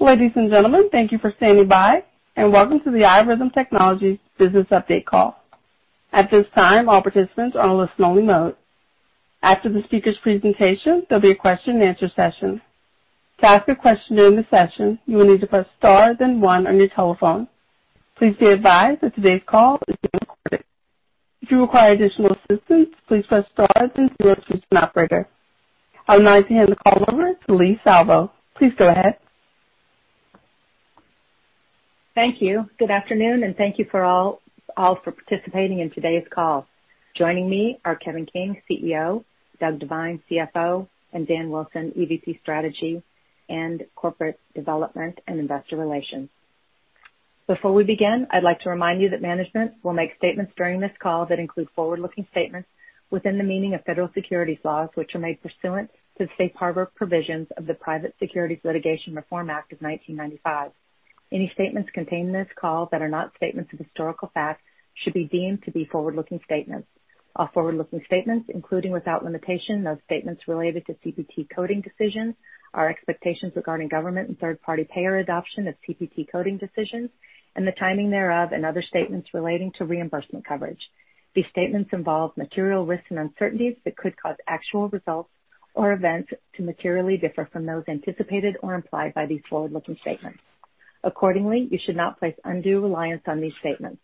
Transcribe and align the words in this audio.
Ladies 0.00 0.32
and 0.34 0.50
gentlemen, 0.50 0.88
thank 0.90 1.12
you 1.12 1.18
for 1.18 1.32
standing 1.36 1.68
by, 1.68 2.02
and 2.34 2.52
welcome 2.52 2.80
to 2.80 2.90
the 2.90 2.98
iRhythm 3.02 3.54
Technologies 3.54 4.18
business 4.38 4.66
update 4.72 5.04
call. 5.04 5.40
At 6.12 6.32
this 6.32 6.46
time, 6.52 6.88
all 6.88 7.00
participants 7.00 7.54
are 7.54 7.68
on 7.68 7.78
listen-only 7.78 8.22
mode. 8.24 8.56
After 9.44 9.68
the 9.72 9.84
speaker's 9.84 10.18
presentation, 10.20 11.06
there'll 11.08 11.22
be 11.22 11.30
a 11.30 11.36
question-and-answer 11.36 12.10
session. 12.16 12.60
To 13.40 13.46
ask 13.46 13.68
a 13.68 13.76
question 13.76 14.16
during 14.16 14.34
the 14.34 14.44
session, 14.50 14.98
you 15.06 15.16
will 15.16 15.30
need 15.30 15.40
to 15.42 15.46
press 15.46 15.66
star 15.78 16.14
then 16.18 16.40
one 16.40 16.66
on 16.66 16.76
your 16.76 16.88
telephone. 16.88 17.46
Please 18.18 18.34
be 18.40 18.46
advised 18.46 19.00
that 19.02 19.14
today's 19.14 19.42
call 19.46 19.78
is 19.86 19.94
being 20.02 20.20
recorded. 20.20 20.66
If 21.40 21.52
you 21.52 21.60
require 21.60 21.92
additional 21.92 22.32
assistance, 22.50 22.88
please 23.06 23.24
press 23.28 23.44
star 23.52 23.70
then 23.94 24.10
zero 24.20 24.34
to 24.34 24.42
reach 24.54 24.64
an 24.72 24.76
operator. 24.78 25.28
I 26.08 26.16
would 26.16 26.24
now 26.24 26.34
like 26.34 26.48
to 26.48 26.54
hand 26.54 26.72
the 26.72 26.76
call 26.76 27.04
over 27.12 27.32
to 27.46 27.54
Leigh 27.54 27.80
Salvo. 27.84 28.32
Please 28.56 28.72
go 28.76 28.88
ahead. 28.88 29.18
Thank 32.14 32.40
you. 32.40 32.70
Good 32.78 32.92
afternoon, 32.92 33.42
and 33.42 33.56
thank 33.56 33.76
you 33.76 33.86
for 33.90 34.04
all 34.04 34.40
all 34.76 34.98
for 35.02 35.10
participating 35.10 35.80
in 35.80 35.90
today's 35.90 36.24
call. 36.30 36.64
Joining 37.16 37.50
me 37.50 37.80
are 37.84 37.96
Kevin 37.96 38.24
King, 38.24 38.62
CEO, 38.70 39.24
Doug 39.60 39.80
Devine, 39.80 40.22
CFO, 40.30 40.86
and 41.12 41.26
Dan 41.26 41.50
Wilson, 41.50 41.92
EVP 41.96 42.40
Strategy 42.40 43.02
and 43.48 43.84
Corporate 43.96 44.38
Development 44.54 45.18
and 45.26 45.40
Investor 45.40 45.76
Relations. 45.76 46.28
Before 47.48 47.72
we 47.72 47.82
begin, 47.82 48.28
I'd 48.30 48.44
like 48.44 48.60
to 48.60 48.70
remind 48.70 49.02
you 49.02 49.10
that 49.10 49.20
management 49.20 49.72
will 49.82 49.92
make 49.92 50.16
statements 50.16 50.52
during 50.56 50.78
this 50.78 50.96
call 51.00 51.26
that 51.26 51.40
include 51.40 51.68
forward-looking 51.74 52.28
statements 52.30 52.68
within 53.10 53.38
the 53.38 53.44
meaning 53.44 53.74
of 53.74 53.82
federal 53.84 54.10
securities 54.14 54.58
laws, 54.64 54.88
which 54.94 55.16
are 55.16 55.20
made 55.20 55.42
pursuant 55.42 55.90
to 56.18 56.26
the 56.26 56.30
safe 56.38 56.54
harbor 56.54 56.90
provisions 56.94 57.48
of 57.56 57.66
the 57.66 57.74
Private 57.74 58.14
Securities 58.20 58.60
Litigation 58.62 59.14
Reform 59.16 59.50
Act 59.50 59.72
of 59.72 59.80
1995. 59.82 60.70
Any 61.34 61.50
statements 61.52 61.90
contained 61.90 62.28
in 62.28 62.32
this 62.32 62.52
call 62.54 62.88
that 62.92 63.02
are 63.02 63.08
not 63.08 63.34
statements 63.36 63.72
of 63.72 63.80
historical 63.80 64.30
fact 64.32 64.62
should 64.94 65.14
be 65.14 65.24
deemed 65.24 65.64
to 65.64 65.72
be 65.72 65.84
forward-looking 65.84 66.38
statements. 66.44 66.86
All 67.34 67.48
forward-looking 67.52 68.04
statements, 68.06 68.48
including 68.54 68.92
without 68.92 69.24
limitation, 69.24 69.82
those 69.82 69.98
statements 70.04 70.46
related 70.46 70.86
to 70.86 70.94
CPT 70.94 71.48
coding 71.52 71.80
decisions, 71.80 72.36
our 72.72 72.88
expectations 72.88 73.52
regarding 73.56 73.88
government 73.88 74.28
and 74.28 74.38
third-party 74.38 74.86
payer 74.94 75.16
adoption 75.16 75.66
of 75.66 75.74
CPT 75.88 76.30
coding 76.30 76.56
decisions, 76.56 77.10
and 77.56 77.66
the 77.66 77.72
timing 77.72 78.10
thereof, 78.10 78.52
and 78.52 78.64
other 78.64 78.82
statements 78.82 79.34
relating 79.34 79.72
to 79.72 79.84
reimbursement 79.84 80.46
coverage. 80.46 80.88
These 81.34 81.48
statements 81.50 81.90
involve 81.92 82.36
material 82.36 82.86
risks 82.86 83.10
and 83.10 83.18
uncertainties 83.18 83.74
that 83.84 83.96
could 83.96 84.16
cause 84.16 84.36
actual 84.46 84.88
results 84.88 85.30
or 85.74 85.94
events 85.94 86.30
to 86.54 86.62
materially 86.62 87.16
differ 87.16 87.48
from 87.52 87.66
those 87.66 87.82
anticipated 87.88 88.56
or 88.62 88.74
implied 88.74 89.14
by 89.14 89.26
these 89.26 89.42
forward-looking 89.50 89.98
statements. 90.00 90.38
Accordingly, 91.04 91.68
you 91.70 91.78
should 91.78 91.96
not 91.96 92.18
place 92.18 92.34
undue 92.44 92.80
reliance 92.80 93.22
on 93.26 93.40
these 93.40 93.52
statements. 93.60 93.98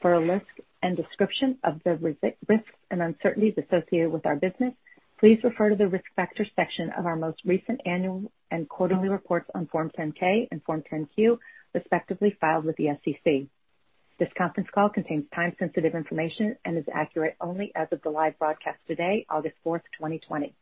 For 0.00 0.14
a 0.14 0.20
list 0.20 0.46
and 0.80 0.96
description 0.96 1.58
of 1.64 1.80
the 1.84 1.96
risks 1.96 2.70
and 2.90 3.02
uncertainties 3.02 3.54
associated 3.58 4.12
with 4.12 4.24
our 4.26 4.36
business, 4.36 4.72
please 5.18 5.40
refer 5.42 5.70
to 5.70 5.76
the 5.76 5.88
Risk 5.88 6.04
Factors 6.14 6.48
section 6.54 6.90
of 6.96 7.04
our 7.04 7.16
most 7.16 7.40
recent 7.44 7.80
annual 7.84 8.30
and 8.52 8.68
quarterly 8.68 9.08
reports 9.08 9.50
on 9.56 9.66
Form 9.66 9.90
10-K 9.98 10.46
and 10.52 10.62
Form 10.62 10.84
10-Q, 10.92 11.40
respectively, 11.74 12.36
filed 12.40 12.64
with 12.64 12.76
the 12.76 12.96
SEC. 13.04 13.48
This 14.20 14.28
conference 14.38 14.68
call 14.72 14.88
contains 14.88 15.24
time-sensitive 15.34 15.96
information 15.96 16.56
and 16.64 16.78
is 16.78 16.84
accurate 16.94 17.36
only 17.40 17.72
as 17.74 17.88
of 17.90 18.02
the 18.02 18.10
live 18.10 18.38
broadcast 18.38 18.78
today, 18.86 19.26
August 19.28 19.56
4th, 19.66 19.82
2020. 19.98 20.54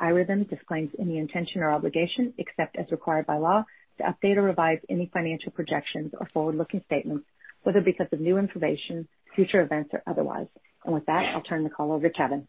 iRhythm 0.00 0.48
disclaims 0.48 0.92
any 0.98 1.18
intention 1.18 1.60
or 1.60 1.70
obligation, 1.70 2.32
except 2.38 2.76
as 2.76 2.90
required 2.90 3.26
by 3.26 3.36
law, 3.36 3.64
to 3.98 4.04
update 4.04 4.36
or 4.36 4.42
revise 4.42 4.78
any 4.88 5.10
financial 5.12 5.52
projections 5.52 6.12
or 6.18 6.28
forward-looking 6.32 6.82
statements, 6.86 7.26
whether 7.62 7.80
because 7.80 8.06
of 8.12 8.20
new 8.20 8.38
information, 8.38 9.08
future 9.34 9.62
events, 9.62 9.90
or 9.92 10.02
otherwise. 10.06 10.46
And 10.84 10.94
with 10.94 11.06
that, 11.06 11.34
I'll 11.34 11.42
turn 11.42 11.64
the 11.64 11.70
call 11.70 11.92
over 11.92 12.08
to 12.08 12.14
Kevin. 12.14 12.46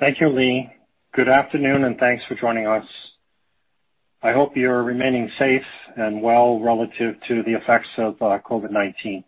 Thank 0.00 0.20
you, 0.20 0.28
Leigh. 0.28 0.72
Good 1.12 1.28
afternoon, 1.28 1.84
and 1.84 1.98
thanks 1.98 2.24
for 2.26 2.34
joining 2.34 2.66
us. 2.66 2.86
I 4.22 4.32
hope 4.32 4.56
you're 4.56 4.82
remaining 4.82 5.30
safe 5.38 5.62
and 5.96 6.22
well 6.22 6.60
relative 6.60 7.16
to 7.28 7.42
the 7.42 7.54
effects 7.54 7.88
of 7.98 8.20
uh, 8.20 8.38
COVID-19. 8.48 9.24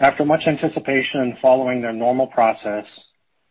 After 0.00 0.24
much 0.24 0.42
anticipation 0.46 1.20
and 1.20 1.38
following 1.40 1.80
their 1.80 1.92
normal 1.92 2.26
process, 2.26 2.84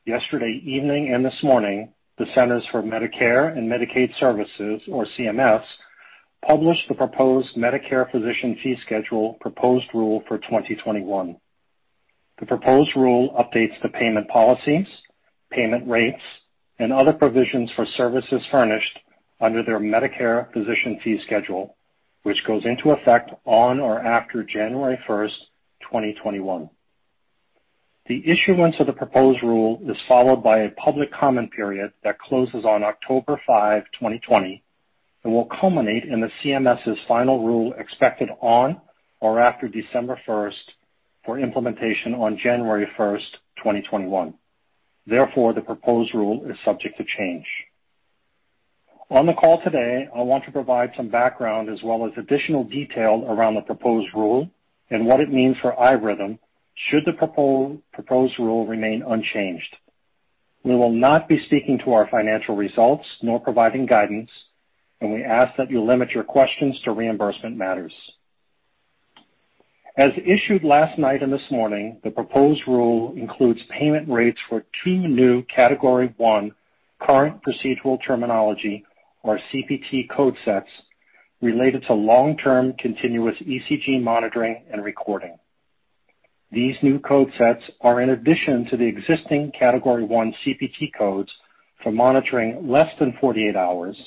yesterday 0.05 0.61
evening 0.65 1.13
and 1.13 1.23
this 1.23 1.37
morning, 1.41 1.93
the 2.17 2.25
Centers 2.35 2.63
for 2.71 2.83
Medicare 2.83 3.55
& 3.55 3.57
Medicaid 3.57 4.17
Services, 4.19 4.81
or 4.87 5.05
CMS, 5.17 5.63
published 6.45 6.87
the 6.87 6.95
proposed 6.95 7.55
Medicare 7.55 8.09
physician 8.11 8.57
fee 8.61 8.77
schedule 8.85 9.37
proposed 9.41 9.87
rule 9.93 10.23
for 10.27 10.37
2021. 10.37 11.37
The 12.39 12.45
proposed 12.45 12.95
rule 12.95 13.31
updates 13.31 13.81
the 13.81 13.89
payment 13.89 14.27
policies, 14.27 14.87
payment 15.51 15.87
rates, 15.87 16.21
and 16.79 16.91
other 16.91 17.13
provisions 17.13 17.71
for 17.75 17.85
services 17.85 18.41
furnished 18.51 18.99
under 19.39 19.63
their 19.63 19.79
Medicare 19.79 20.51
physician 20.53 20.99
fee 21.03 21.19
schedule, 21.25 21.75
which 22.23 22.43
goes 22.45 22.65
into 22.65 22.91
effect 22.91 23.31
on 23.45 23.79
or 23.79 23.99
after 23.99 24.43
January 24.43 24.99
1st, 25.07 25.37
2021. 25.81 26.69
The 28.05 28.21
issuance 28.29 28.75
of 28.79 28.87
the 28.87 28.93
proposed 28.93 29.41
rule 29.43 29.79
is 29.89 29.95
followed 30.09 30.43
by 30.43 30.59
a 30.59 30.71
public 30.71 31.09
comment 31.13 31.51
period 31.51 31.93
that 32.03 32.19
closes 32.19 32.65
on 32.65 32.83
October 32.83 33.39
5, 33.47 33.83
2020, 33.93 34.61
and 35.23 35.33
will 35.33 35.45
culminate 35.45 36.03
in 36.03 36.19
the 36.19 36.29
CMS's 36.43 36.99
final 37.07 37.45
rule 37.45 37.73
expected 37.77 38.27
on 38.41 38.81
or 39.21 39.39
after 39.39 39.69
December 39.69 40.19
1st 40.27 40.73
for 41.23 41.39
implementation 41.39 42.13
on 42.13 42.37
January 42.37 42.85
1st, 42.97 43.31
2021. 43.59 44.33
Therefore, 45.07 45.53
the 45.53 45.61
proposed 45.61 46.13
rule 46.13 46.45
is 46.51 46.57
subject 46.65 46.97
to 46.97 47.05
change. 47.05 47.45
On 49.09 49.25
the 49.25 49.33
call 49.33 49.61
today, 49.63 50.09
I 50.13 50.21
want 50.23 50.43
to 50.43 50.51
provide 50.51 50.91
some 50.97 51.07
background 51.07 51.69
as 51.69 51.81
well 51.81 52.05
as 52.05 52.11
additional 52.17 52.65
detail 52.65 53.25
around 53.29 53.55
the 53.55 53.61
proposed 53.61 54.09
rule 54.13 54.49
and 54.89 55.05
what 55.05 55.21
it 55.21 55.31
means 55.31 55.55
for 55.61 55.71
iRhythm 55.71 56.37
should 56.75 57.05
the 57.05 57.13
proposed 57.13 58.39
rule 58.39 58.65
remain 58.65 59.03
unchanged. 59.07 59.75
We 60.63 60.75
will 60.75 60.91
not 60.91 61.27
be 61.27 61.43
speaking 61.45 61.79
to 61.79 61.93
our 61.93 62.07
financial 62.07 62.55
results 62.55 63.05
nor 63.21 63.39
providing 63.39 63.85
guidance, 63.85 64.29
and 65.01 65.11
we 65.11 65.23
ask 65.23 65.55
that 65.57 65.69
you 65.69 65.83
limit 65.83 66.11
your 66.11 66.23
questions 66.23 66.79
to 66.85 66.91
reimbursement 66.91 67.57
matters. 67.57 67.93
As 69.95 70.11
issued 70.25 70.63
last 70.63 70.97
night 70.97 71.21
and 71.21 71.31
this 71.31 71.51
morning, 71.51 71.99
the 72.03 72.09
proposed 72.09 72.63
rule 72.67 73.13
includes 73.15 73.59
payment 73.69 74.09
rates 74.09 74.39
for 74.49 74.63
two 74.83 74.97
new 74.97 75.43
Category 75.43 76.13
I 76.19 76.51
current 76.99 77.41
procedural 77.43 77.99
terminology, 78.03 78.85
or 79.21 79.39
CPT 79.51 80.09
code 80.09 80.35
sets, 80.45 80.69
related 81.41 81.83
to 81.83 81.93
long-term 81.93 82.73
continuous 82.79 83.35
ECG 83.41 84.01
monitoring 84.01 84.63
and 84.71 84.83
recording. 84.83 85.37
These 86.53 86.75
new 86.83 86.99
code 86.99 87.31
sets 87.35 87.63
are 87.81 87.99
in 88.01 88.11
addition 88.11 88.65
to 88.69 88.77
the 88.77 88.85
existing 88.85 89.53
Category 89.57 90.03
I 90.03 90.35
CPT 90.45 90.91
codes 90.95 91.31
for 91.81 91.91
monitoring 91.91 92.69
less 92.69 92.93
than 92.99 93.17
48 93.19 93.55
hours 93.55 93.97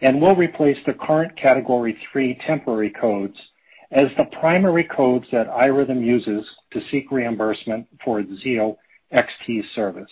and 0.00 0.20
will 0.20 0.34
replace 0.34 0.78
the 0.84 0.94
current 0.94 1.36
Category 1.36 1.96
III 2.14 2.40
temporary 2.44 2.90
codes 2.90 3.36
as 3.92 4.08
the 4.16 4.24
primary 4.40 4.82
codes 4.82 5.26
that 5.30 5.48
iRhythm 5.48 6.04
uses 6.04 6.44
to 6.72 6.80
seek 6.90 7.12
reimbursement 7.12 7.86
for 8.04 8.18
its 8.18 8.32
Zio 8.42 8.76
XT 9.12 9.62
service. 9.76 10.10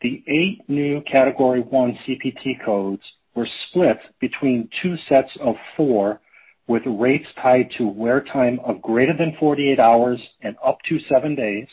The 0.00 0.24
eight 0.26 0.62
new 0.66 1.02
Category 1.02 1.60
I 1.60 2.00
CPT 2.06 2.64
codes 2.64 3.02
were 3.34 3.48
split 3.68 3.98
between 4.18 4.70
two 4.80 4.96
sets 5.10 5.30
of 5.40 5.56
four, 5.76 6.22
with 6.66 6.82
rates 6.86 7.26
tied 7.40 7.70
to 7.78 7.86
wear 7.86 8.20
time 8.20 8.60
of 8.64 8.82
greater 8.82 9.16
than 9.16 9.36
48 9.38 9.78
hours 9.78 10.20
and 10.40 10.56
up 10.64 10.78
to 10.88 10.98
seven 11.08 11.34
days, 11.34 11.68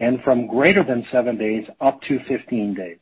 and 0.00 0.20
from 0.22 0.46
greater 0.46 0.84
than 0.84 1.06
seven 1.10 1.38
days 1.38 1.66
up 1.80 2.00
to 2.02 2.18
15 2.28 2.74
days. 2.74 2.98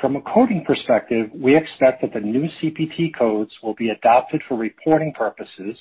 From 0.00 0.16
a 0.16 0.20
coding 0.20 0.64
perspective, 0.66 1.30
we 1.34 1.56
expect 1.56 2.02
that 2.02 2.12
the 2.12 2.20
new 2.20 2.48
CPT 2.60 3.16
codes 3.16 3.52
will 3.62 3.74
be 3.74 3.90
adopted 3.90 4.42
for 4.46 4.56
reporting 4.56 5.12
purposes 5.14 5.76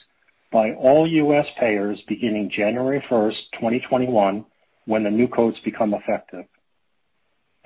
by 0.52 0.72
all 0.72 1.06
U.S. 1.06 1.46
payers 1.60 2.02
beginning 2.08 2.50
January 2.50 3.04
1st, 3.10 3.36
2021, 3.56 4.46
when 4.86 5.04
the 5.04 5.10
new 5.10 5.28
codes 5.28 5.58
become 5.66 5.94
effective. 5.94 6.46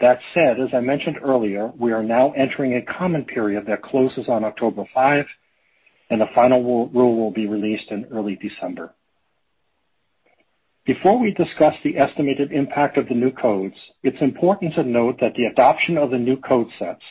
That 0.02 0.20
said, 0.34 0.60
as 0.60 0.70
I 0.74 0.80
mentioned 0.80 1.18
earlier, 1.24 1.72
we 1.78 1.92
are 1.92 2.04
now 2.04 2.32
entering 2.32 2.76
a 2.76 2.82
comment 2.82 3.28
period 3.28 3.66
that 3.68 3.84
closes 3.84 4.30
on 4.30 4.44
October 4.44 4.86
5, 4.94 5.26
and 6.10 6.22
the 6.22 6.28
final 6.34 6.90
rule 6.90 7.16
will 7.16 7.32
be 7.32 7.48
released 7.48 7.92
in 7.92 8.06
early 8.12 8.36
December. 8.36 8.94
Before 10.86 11.20
we 11.20 11.32
discuss 11.32 11.76
the 11.84 11.98
estimated 11.98 12.52
impact 12.52 12.98
of 12.98 13.08
the 13.08 13.14
new 13.14 13.32
codes, 13.32 13.76
it's 14.02 14.22
important 14.22 14.74
to 14.74 14.84
note 14.84 15.20
that 15.22 15.36
the 15.36 15.46
adoption 15.46 15.98
of 15.98 16.10
the 16.10 16.18
new 16.18 16.38
code 16.38 16.70
sets 16.80 17.04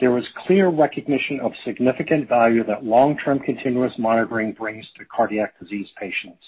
there 0.00 0.12
was 0.12 0.26
clear 0.46 0.68
recognition 0.68 1.40
of 1.40 1.52
significant 1.64 2.28
value 2.28 2.62
that 2.64 2.84
long-term 2.84 3.40
continuous 3.40 3.92
monitoring 3.98 4.52
brings 4.52 4.86
to 4.96 5.04
cardiac 5.04 5.58
disease 5.58 5.88
patients. 5.98 6.44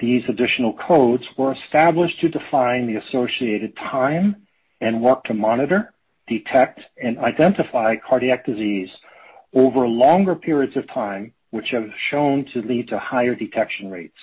These 0.00 0.24
additional 0.28 0.72
codes 0.72 1.24
were 1.36 1.52
established 1.52 2.18
to 2.20 2.30
define 2.30 2.86
the 2.86 2.96
associated 2.96 3.76
time 3.76 4.46
and 4.80 5.02
work 5.02 5.24
to 5.24 5.34
monitor, 5.34 5.92
detect, 6.26 6.80
and 7.02 7.18
identify 7.18 7.96
cardiac 7.96 8.46
disease 8.46 8.88
over 9.54 9.86
longer 9.86 10.34
periods 10.34 10.76
of 10.76 10.88
time, 10.88 11.32
which 11.50 11.70
have 11.70 11.88
shown 12.10 12.46
to 12.52 12.62
lead 12.62 12.88
to 12.88 12.98
higher 12.98 13.34
detection 13.34 13.90
rates. 13.90 14.18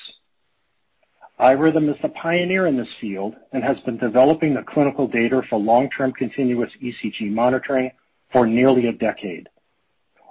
iRhythm 1.40 1.90
is 1.90 2.02
the 2.02 2.10
pioneer 2.10 2.68
in 2.68 2.76
this 2.76 2.88
field 3.00 3.36
and 3.54 3.64
has 3.64 3.80
been 3.82 3.98
developing 3.98 4.54
the 4.54 4.64
clinical 4.64 5.08
data 5.08 5.42
for 5.50 5.60
long-term 5.60 6.12
continuous 6.14 6.72
ECG 6.82 7.32
monitoring 7.32 7.92
for 8.32 8.48
nearly 8.48 8.88
a 8.88 8.92
decade. 8.92 9.48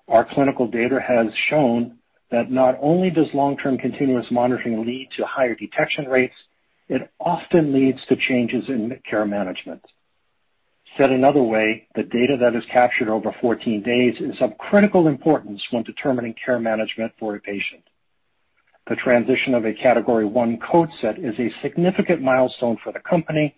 Our 0.08 0.24
clinical 0.24 0.66
data 0.66 0.98
has 1.00 1.26
shown 1.48 1.98
that 2.30 2.50
not 2.50 2.76
only 2.80 3.10
does 3.10 3.28
long-term 3.32 3.78
continuous 3.78 4.26
monitoring 4.30 4.84
lead 4.84 5.08
to 5.16 5.24
higher 5.24 5.54
detection 5.54 6.06
rates, 6.06 6.34
it 6.88 7.10
often 7.20 7.72
leads 7.72 8.04
to 8.06 8.16
changes 8.16 8.68
in 8.68 8.98
care 9.08 9.24
management. 9.24 9.82
Said 10.98 11.12
another 11.12 11.44
way, 11.44 11.86
the 11.94 12.02
data 12.02 12.36
that 12.40 12.56
is 12.56 12.64
captured 12.72 13.08
over 13.08 13.32
14 13.40 13.84
days 13.84 14.16
is 14.20 14.34
of 14.40 14.58
critical 14.58 15.06
importance 15.06 15.62
when 15.70 15.84
determining 15.84 16.34
care 16.44 16.58
management 16.58 17.12
for 17.20 17.36
a 17.36 17.40
patient. 17.40 17.84
The 18.88 18.96
transition 18.96 19.54
of 19.54 19.64
a 19.64 19.72
Category 19.72 20.24
1 20.24 20.58
code 20.58 20.88
set 21.00 21.20
is 21.20 21.38
a 21.38 21.54
significant 21.62 22.20
milestone 22.20 22.78
for 22.82 22.92
the 22.92 22.98
company 22.98 23.54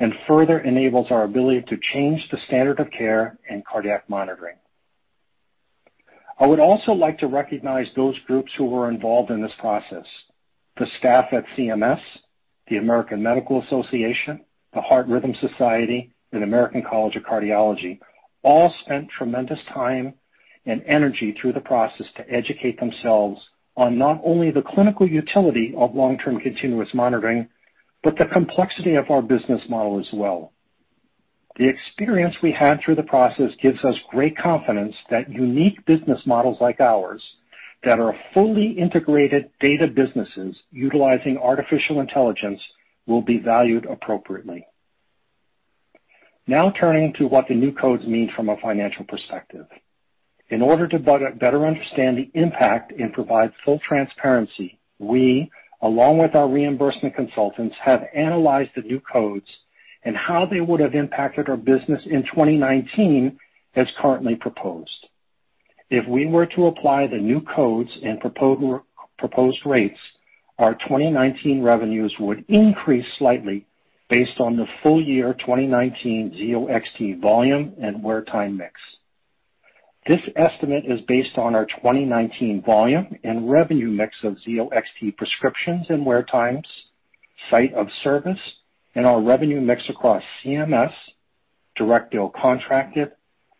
and 0.00 0.14
further 0.26 0.60
enables 0.60 1.10
our 1.10 1.24
ability 1.24 1.62
to 1.68 1.76
change 1.92 2.26
the 2.30 2.38
standard 2.46 2.80
of 2.80 2.90
care 2.90 3.38
in 3.50 3.62
cardiac 3.70 4.08
monitoring. 4.08 4.56
I 6.40 6.46
would 6.46 6.60
also 6.60 6.92
like 6.92 7.18
to 7.18 7.26
recognize 7.26 7.88
those 7.96 8.18
groups 8.26 8.52
who 8.56 8.64
were 8.64 8.88
involved 8.88 9.30
in 9.30 9.42
this 9.42 9.52
process. 9.58 10.06
The 10.78 10.86
staff 10.98 11.26
at 11.32 11.44
CMS, 11.54 12.00
the 12.68 12.78
American 12.78 13.22
Medical 13.22 13.62
Association, 13.62 14.40
the 14.72 14.80
Heart 14.80 15.08
Rhythm 15.08 15.34
Society, 15.40 16.14
and 16.32 16.44
American 16.44 16.82
College 16.82 17.16
of 17.16 17.22
Cardiology 17.22 17.98
all 18.42 18.72
spent 18.84 19.08
tremendous 19.10 19.58
time 19.72 20.14
and 20.66 20.82
energy 20.86 21.34
through 21.40 21.52
the 21.52 21.60
process 21.60 22.06
to 22.16 22.30
educate 22.30 22.78
themselves 22.78 23.40
on 23.76 23.96
not 23.96 24.20
only 24.24 24.50
the 24.50 24.62
clinical 24.62 25.08
utility 25.08 25.72
of 25.76 25.94
long-term 25.94 26.40
continuous 26.40 26.88
monitoring, 26.92 27.48
but 28.02 28.16
the 28.18 28.26
complexity 28.32 28.94
of 28.94 29.10
our 29.10 29.22
business 29.22 29.62
model 29.68 29.98
as 29.98 30.08
well. 30.12 30.52
The 31.56 31.68
experience 31.68 32.36
we 32.42 32.52
had 32.52 32.80
through 32.80 32.96
the 32.96 33.02
process 33.02 33.50
gives 33.60 33.82
us 33.84 33.96
great 34.10 34.36
confidence 34.36 34.94
that 35.10 35.30
unique 35.30 35.84
business 35.86 36.20
models 36.24 36.58
like 36.60 36.80
ours 36.80 37.22
that 37.84 37.98
are 37.98 38.14
fully 38.34 38.70
integrated 38.70 39.50
data 39.60 39.86
businesses 39.86 40.56
utilizing 40.70 41.38
artificial 41.38 42.00
intelligence 42.00 42.60
will 43.06 43.22
be 43.22 43.38
valued 43.38 43.86
appropriately. 43.86 44.66
Now 46.48 46.70
turning 46.80 47.12
to 47.18 47.26
what 47.26 47.46
the 47.46 47.54
new 47.54 47.72
codes 47.72 48.06
mean 48.06 48.32
from 48.34 48.48
a 48.48 48.56
financial 48.56 49.04
perspective. 49.04 49.66
In 50.48 50.62
order 50.62 50.88
to 50.88 50.98
better 50.98 51.66
understand 51.66 52.16
the 52.16 52.30
impact 52.32 52.90
and 52.98 53.12
provide 53.12 53.52
full 53.66 53.78
transparency, 53.86 54.78
we, 54.98 55.50
along 55.82 56.16
with 56.16 56.34
our 56.34 56.48
reimbursement 56.48 57.14
consultants, 57.14 57.76
have 57.84 58.02
analyzed 58.14 58.70
the 58.74 58.80
new 58.80 58.98
codes 58.98 59.46
and 60.04 60.16
how 60.16 60.46
they 60.46 60.62
would 60.62 60.80
have 60.80 60.94
impacted 60.94 61.50
our 61.50 61.58
business 61.58 62.02
in 62.06 62.22
2019 62.22 63.38
as 63.76 63.86
currently 63.98 64.34
proposed. 64.34 65.06
If 65.90 66.08
we 66.08 66.24
were 66.24 66.46
to 66.46 66.68
apply 66.68 67.08
the 67.08 67.18
new 67.18 67.42
codes 67.42 67.90
and 68.02 68.18
proposed 68.20 69.66
rates, 69.66 70.00
our 70.58 70.72
2019 70.76 71.62
revenues 71.62 72.14
would 72.18 72.46
increase 72.48 73.06
slightly 73.18 73.66
based 74.08 74.40
on 74.40 74.56
the 74.56 74.66
full 74.82 75.02
year 75.02 75.34
2019 75.34 76.34
Zio 76.36 76.66
XT 76.66 77.20
volume 77.20 77.74
and 77.80 78.02
wear 78.02 78.22
time 78.22 78.56
mix. 78.56 78.80
This 80.06 80.20
estimate 80.36 80.84
is 80.86 81.00
based 81.02 81.36
on 81.36 81.54
our 81.54 81.66
2019 81.66 82.62
volume 82.62 83.18
and 83.24 83.50
revenue 83.50 83.90
mix 83.90 84.16
of 84.24 84.38
Zio 84.40 84.70
XT 84.70 85.16
prescriptions 85.18 85.86
and 85.90 86.06
wear 86.06 86.22
times, 86.22 86.66
site 87.50 87.74
of 87.74 87.88
service, 88.02 88.38
and 88.94 89.04
our 89.04 89.20
revenue 89.20 89.60
mix 89.60 89.82
across 89.90 90.22
CMS, 90.42 90.92
direct 91.76 92.10
bill 92.10 92.32
contracted, 92.34 93.12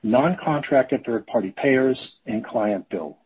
non-contracted 0.02 1.04
third-party 1.04 1.52
payers, 1.56 1.98
and 2.24 2.46
client 2.46 2.88
bill. 2.88 3.17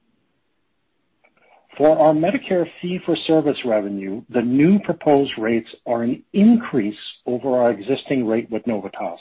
For 1.77 1.99
our 1.99 2.13
Medicare 2.13 2.69
fee-for-service 2.83 3.65
revenue, 3.65 4.23
the 4.29 4.43
new 4.43 4.79
proposed 4.81 5.33
rates 5.39 5.71
are 5.87 6.03
an 6.03 6.23
increase 6.35 6.99
over 7.25 7.57
our 7.57 7.71
existing 7.71 8.27
rate 8.27 8.51
with 8.51 8.65
Novitas. 8.65 9.19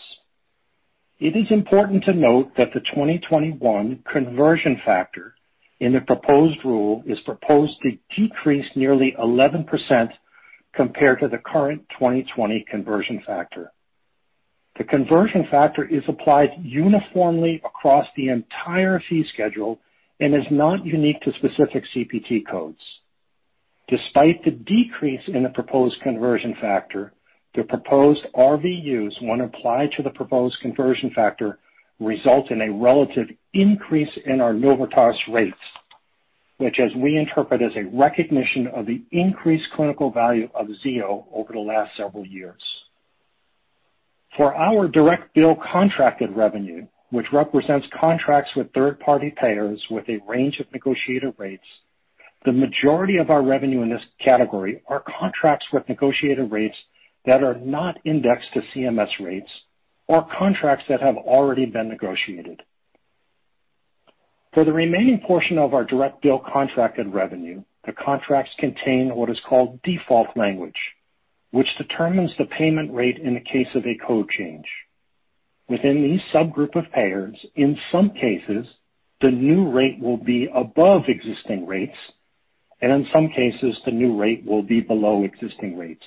It 1.19 1.38
is 1.38 1.50
important 1.50 2.03
to 2.06 2.13
note 2.13 2.51
that 2.57 2.74
the 2.74 2.81
2021 2.81 4.03
conversion 4.12 4.81
factor 4.83 5.36
in 5.80 5.94
the 5.94 6.01
proposed 6.01 6.59
rule 6.65 7.03
is 7.06 7.19
proposed 7.21 7.77
to 7.83 7.98
decrease 8.15 8.65
nearly 8.75 9.15
11% 9.18 10.09
compared 10.74 11.19
to 11.21 11.30
the 11.30 11.38
current 11.38 11.83
2020 11.97 12.65
conversion 12.69 13.21
factor. 13.25 13.71
The 14.77 14.83
conversion 14.83 15.47
factor 15.50 15.86
is 15.86 16.04
applied 16.07 16.51
uniformly 16.62 17.62
across 17.63 18.07
the 18.15 18.30
entire 18.30 19.01
fee 19.07 19.25
schedule 19.33 19.80
and 20.21 20.35
is 20.35 20.45
not 20.51 20.85
unique 20.85 21.19
to 21.21 21.33
specific 21.33 21.83
CPT 21.94 22.47
codes. 22.50 22.79
Despite 23.89 24.45
the 24.45 24.51
decrease 24.51 25.27
in 25.27 25.44
the 25.44 25.50
proposed 25.50 26.00
conversion 26.01 26.56
factor, 26.62 27.12
the 27.56 27.63
proposed 27.63 28.25
RVUs, 28.35 29.21
when 29.21 29.41
applied 29.41 29.91
to 29.97 30.03
the 30.03 30.12
proposed 30.12 30.57
conversion 30.62 31.12
factor, 31.13 31.57
result 32.00 32.51
in 32.51 32.62
a 32.62 32.71
relative 32.71 33.27
increase 33.53 34.12
in 34.25 34.39
our 34.39 34.53
Novitas 34.53 35.18
rates, 35.27 35.57
which 36.57 36.79
as 36.79 36.95
we 36.95 37.18
interpret 37.18 37.62
as 37.62 37.75
a 37.75 37.89
recognition 37.95 38.68
of 38.68 38.85
the 38.85 39.01
increased 39.12 39.68
clinical 39.75 40.12
value 40.12 40.50
of 40.53 40.68
Zio 40.81 41.27
over 41.33 41.51
the 41.51 41.59
last 41.59 41.97
several 41.97 42.25
years. 42.25 42.62
For 44.38 44.56
our 44.56 44.88
direct 44.88 45.33
bill 45.33 45.56
contracted 45.56 46.35
revenue, 46.35 46.88
which 47.11 47.31
represents 47.31 47.87
contracts 47.97 48.51
with 48.55 48.73
third-party 48.73 49.33
payers 49.37 49.85
with 49.91 50.07
a 50.09 50.19
range 50.27 50.59
of 50.59 50.71
negotiated 50.71 51.33
rates, 51.37 51.65
the 52.45 52.51
majority 52.51 53.18
of 53.18 53.30
our 53.30 53.44
revenue 53.44 53.83
in 53.83 53.89
this 53.89 54.03
category 54.19 54.81
are 54.87 55.03
contracts 55.19 55.68
with 55.71 55.87
negotiated 55.87 56.51
rates 56.51 56.77
that 57.25 57.44
are 57.44 57.56
not 57.56 57.99
indexed 58.03 58.51
to 58.53 58.61
CMS 58.73 59.09
rates 59.19 59.51
or 60.07 60.27
contracts 60.37 60.85
that 60.89 61.01
have 61.01 61.18
already 61.18 61.65
been 61.65 61.89
negotiated. 61.89 62.63
For 64.53 64.65
the 64.65 64.73
remaining 64.73 65.19
portion 65.19 65.57
of 65.57 65.73
our 65.73 65.85
direct 65.85 66.21
bill 66.21 66.39
contracted 66.39 67.13
revenue, 67.13 67.63
the 67.85 67.94
contracts 67.94 68.51
contain 68.57 69.15
what 69.15 69.30
is 69.30 69.39
called 69.47 69.81
default 69.83 70.35
language, 70.35 70.75
which 71.51 71.77
determines 71.77 72.31
the 72.37 72.45
payment 72.45 72.94
rate 72.94 73.18
in 73.18 73.33
the 73.33 73.39
case 73.39 73.73
of 73.75 73.85
a 73.85 73.97
code 74.06 74.30
change. 74.30 74.65
Within 75.71 76.04
these 76.04 76.19
subgroup 76.33 76.75
of 76.75 76.92
payers, 76.92 77.45
in 77.56 77.80
some 77.94 78.09
cases, 78.09 78.68
the 79.21 79.31
new 79.31 79.71
rate 79.71 80.01
will 80.01 80.18
be 80.18 80.49
above 80.54 81.04
existing 81.07 81.66
rates, 81.66 81.95
and 82.81 82.92
in 82.92 83.07
some 83.13 83.30
cases, 83.30 83.80
the 83.85 83.92
new 83.92 84.19
rate 84.19 84.44
will 84.45 84.63
be 84.63 84.81
below 84.81 85.23
existing 85.23 85.78
rates. 85.78 86.04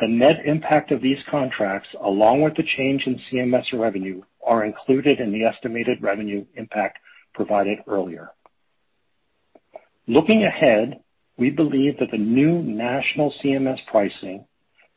The 0.00 0.08
net 0.08 0.46
impact 0.46 0.90
of 0.90 1.02
these 1.02 1.18
contracts, 1.30 1.90
along 2.00 2.40
with 2.40 2.54
the 2.56 2.62
change 2.62 3.06
in 3.06 3.20
CMS 3.30 3.78
revenue, 3.78 4.22
are 4.42 4.64
included 4.64 5.20
in 5.20 5.32
the 5.32 5.44
estimated 5.44 6.02
revenue 6.02 6.46
impact 6.54 6.98
provided 7.34 7.80
earlier. 7.86 8.30
Looking 10.06 10.44
ahead, 10.44 11.00
we 11.36 11.50
believe 11.50 11.98
that 11.98 12.10
the 12.10 12.16
new 12.16 12.62
national 12.62 13.34
CMS 13.44 13.80
pricing, 13.90 14.46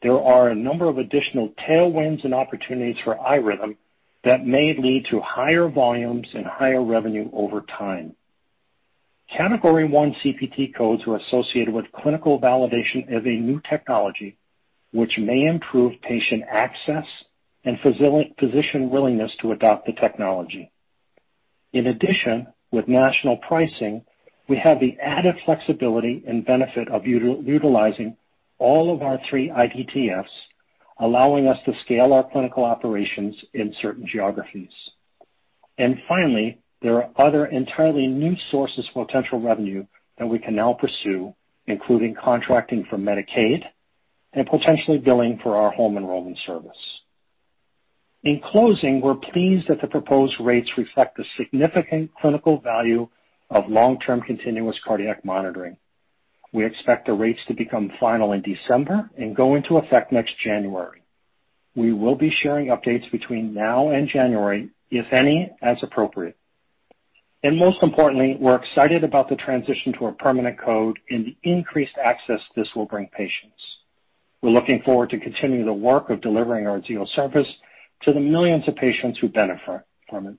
there 0.02 0.22
are 0.22 0.50
a 0.50 0.56
number 0.56 0.88
of 0.88 0.98
additional 0.98 1.50
tailwinds 1.68 2.24
and 2.24 2.34
opportunities 2.34 3.02
for 3.04 3.16
iRhythm 3.16 3.78
that 4.24 4.46
may 4.46 4.76
lead 4.78 5.06
to 5.10 5.20
higher 5.22 5.70
volumes 5.70 6.28
and 6.34 6.46
higher 6.46 6.84
revenue 6.84 7.30
over 7.34 7.62
time. 7.62 8.16
Category 9.36 9.88
1 9.88 10.16
CPT 10.24 10.76
codes 10.76 11.04
are 11.08 11.16
associated 11.18 11.74
with 11.74 11.92
clinical 11.92 12.40
validation 12.40 13.16
of 13.16 13.26
a 13.26 13.30
new 13.30 13.60
technology, 13.68 14.38
which 14.92 15.18
may 15.18 15.46
improve 15.46 16.00
patient 16.02 16.44
access 16.50 17.06
and 17.64 17.80
physician 17.80 18.90
willingness 18.92 19.32
to 19.42 19.52
adopt 19.52 19.88
the 19.88 19.94
technology. 19.94 20.72
In 21.74 21.88
addition, 21.88 22.48
with 22.72 22.88
national 22.88 23.38
pricing, 23.38 24.04
we 24.48 24.58
have 24.58 24.80
the 24.80 24.98
added 25.02 25.36
flexibility 25.46 26.24
and 26.28 26.46
benefit 26.46 26.88
of 26.90 27.08
utilizing 27.08 28.16
all 28.58 28.94
of 28.94 29.02
our 29.02 29.20
three 29.30 29.50
IDTFs, 29.50 30.26
allowing 31.00 31.48
us 31.48 31.58
to 31.66 31.74
scale 31.84 32.14
our 32.14 32.30
clinical 32.30 32.64
operations 32.64 33.36
in 33.54 33.74
certain 33.82 34.08
geographies. 34.08 34.72
And 35.78 35.98
finally, 36.08 36.60
there 36.82 37.04
are 37.04 37.10
other 37.18 37.48
entirely 37.48 38.08
new 38.08 38.36
sources 38.52 38.88
of 38.88 39.08
potential 39.08 39.42
revenue 39.42 39.86
that 40.18 40.28
we 40.28 40.40
can 40.40 40.56
now 40.56 40.74
pursue, 40.74 41.34
including 41.68 42.16
contracting 42.16 42.86
for 42.90 42.98
Medicaid 42.98 43.64
and 44.34 44.48
potentially 44.48 44.98
billing 44.98 45.40
for 45.42 45.56
our 45.56 45.72
home 45.72 45.98
enrollment 45.98 46.38
service. 46.46 46.78
In 48.24 48.40
closing, 48.40 49.02
we're 49.02 49.16
pleased 49.16 49.68
that 49.68 49.82
the 49.82 49.88
proposed 49.88 50.36
rates 50.40 50.70
reflect 50.78 51.18
the 51.18 51.26
significant 51.38 52.12
clinical 52.20 52.60
value 52.60 53.08
of 53.50 53.70
long-term 53.70 54.22
continuous 54.22 54.80
cardiac 54.84 55.24
monitoring. 55.24 55.78
We 56.56 56.66
expect 56.66 57.06
the 57.06 57.14
rates 57.14 57.42
to 57.50 57.54
become 57.54 57.92
final 58.00 58.32
in 58.32 58.42
December 58.42 59.10
and 59.18 59.36
go 59.36 59.56
into 59.56 59.76
effect 59.76 60.14
next 60.14 60.36
January. 60.42 61.02
We 61.76 61.92
will 61.92 62.16
be 62.16 62.34
sharing 62.42 62.68
updates 62.68 63.12
between 63.12 63.54
now 63.54 63.90
and 63.90 64.08
January, 64.08 64.70
if 64.90 65.12
any, 65.12 65.52
as 65.62 65.76
appropriate. 65.84 66.38
And 67.44 67.60
most 67.60 67.84
importantly, 67.84 68.38
we're 68.40 68.56
excited 68.56 69.04
about 69.04 69.28
the 69.28 69.36
transition 69.36 69.92
to 70.00 70.06
a 70.06 70.14
permanent 70.14 70.58
code 70.58 70.98
and 71.10 71.26
the 71.26 71.36
increased 71.44 71.98
access 72.02 72.40
this 72.56 72.70
will 72.74 72.86
bring 72.86 73.08
patients. 73.08 73.62
We're 74.42 74.52
looking 74.52 74.82
forward 74.86 75.10
to 75.10 75.20
continuing 75.20 75.66
the 75.66 75.74
work 75.74 76.10
of 76.10 76.22
delivering 76.22 76.68
our 76.68 76.82
Zio 76.84 77.06
service 77.18 77.50
to 78.04 78.14
the 78.14 78.22
millions 78.22 78.66
of 78.70 78.78
patients 78.78 79.20
who 79.20 79.28
benefit 79.28 79.82
from 80.10 80.28
it. 80.28 80.36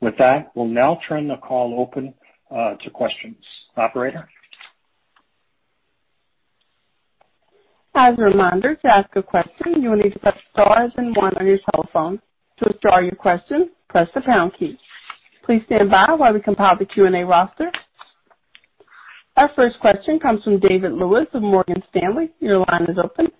With 0.00 0.16
that, 0.16 0.50
we'll 0.54 0.66
now 0.66 0.98
turn 1.06 1.28
the 1.28 1.36
call 1.36 1.78
open 1.78 2.14
uh, 2.50 2.76
to 2.76 2.88
questions. 2.88 3.36
Operator? 3.76 4.30
As 8.00 8.14
a 8.16 8.22
reminder, 8.22 8.76
to 8.76 8.86
ask 8.86 9.08
a 9.16 9.22
question, 9.24 9.82
you 9.82 9.90
will 9.90 9.96
need 9.96 10.12
to 10.12 10.20
press 10.20 10.38
star 10.52 10.88
then 10.94 11.12
one 11.14 11.36
on 11.36 11.44
your 11.44 11.58
telephone. 11.72 12.20
To 12.58 12.66
withdraw 12.68 13.00
your 13.00 13.16
question, 13.16 13.70
press 13.88 14.08
the 14.14 14.20
pound 14.20 14.52
key. 14.56 14.78
Please 15.44 15.62
stand 15.66 15.90
by 15.90 16.12
while 16.12 16.32
we 16.32 16.40
compile 16.40 16.78
the 16.78 16.84
Q&A 16.84 17.24
roster. 17.26 17.72
Our 19.36 19.50
first 19.56 19.80
question 19.80 20.20
comes 20.20 20.44
from 20.44 20.60
David 20.60 20.92
Lewis 20.92 21.26
of 21.34 21.42
Morgan 21.42 21.82
Stanley. 21.90 22.30
Your 22.38 22.58
line 22.58 22.84
is 22.88 22.98
open. 23.02 23.32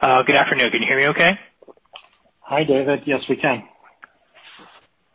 Uh, 0.00 0.22
good 0.22 0.36
afternoon. 0.36 0.70
Can 0.70 0.82
you 0.82 0.86
hear 0.86 0.98
me 0.98 1.06
okay? 1.08 1.32
Hi, 2.42 2.62
David. 2.62 3.00
Yes, 3.06 3.24
we 3.28 3.34
can. 3.34 3.64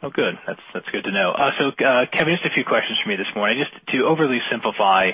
Oh, 0.03 0.09
good. 0.09 0.35
That's 0.45 0.89
good 0.91 1.05
to 1.05 1.11
know. 1.11 1.31
Uh, 1.31 1.51
so, 1.59 1.85
uh, 1.85 2.07
Kevin, 2.11 2.33
just 2.33 2.45
a 2.45 2.53
few 2.53 2.65
questions 2.65 2.99
for 3.01 3.07
me 3.07 3.15
this 3.15 3.27
morning. 3.35 3.63
Just 3.63 3.87
to 3.95 4.03
overly 4.03 4.41
simplify 4.51 5.11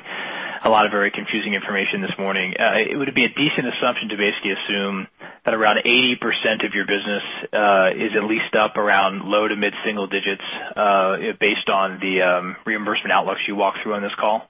a 0.66 0.70
lot 0.70 0.86
of 0.86 0.92
very 0.92 1.12
confusing 1.12 1.54
information 1.54 2.02
this 2.02 2.18
morning, 2.18 2.56
Uh 2.60 2.74
it 2.76 2.98
would 2.98 3.08
it 3.08 3.16
be 3.16 3.24
a 3.24 3.30
decent 3.30 3.68
assumption 3.68 4.10
to 4.10 4.18
basically 4.18 4.52
assume 4.52 5.08
that 5.46 5.54
around 5.54 5.78
80% 5.86 6.66
of 6.66 6.74
your 6.74 6.88
business 6.88 7.24
uh, 7.54 7.92
is 7.96 8.16
at 8.16 8.24
least 8.24 8.56
up 8.56 8.76
around 8.76 9.22
low 9.26 9.48
to 9.48 9.56
mid-single 9.56 10.08
digits, 10.08 10.42
uh, 10.76 11.18
based 11.40 11.70
on 11.70 12.00
the 12.00 12.22
um, 12.22 12.56
reimbursement 12.66 13.12
outlooks 13.12 13.42
you 13.48 13.56
walked 13.56 13.78
through 13.84 13.94
on 13.94 14.02
this 14.02 14.16
call? 14.20 14.50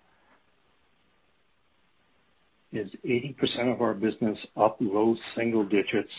Is 2.72 2.90
80% 3.06 3.74
of 3.74 3.82
our 3.82 3.94
business 3.94 4.40
up 4.56 4.78
low 4.80 5.18
single 5.36 5.66
digits 5.66 6.12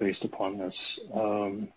based 0.00 0.24
upon 0.24 0.58
this? 0.58 0.74
Um, 1.14 1.68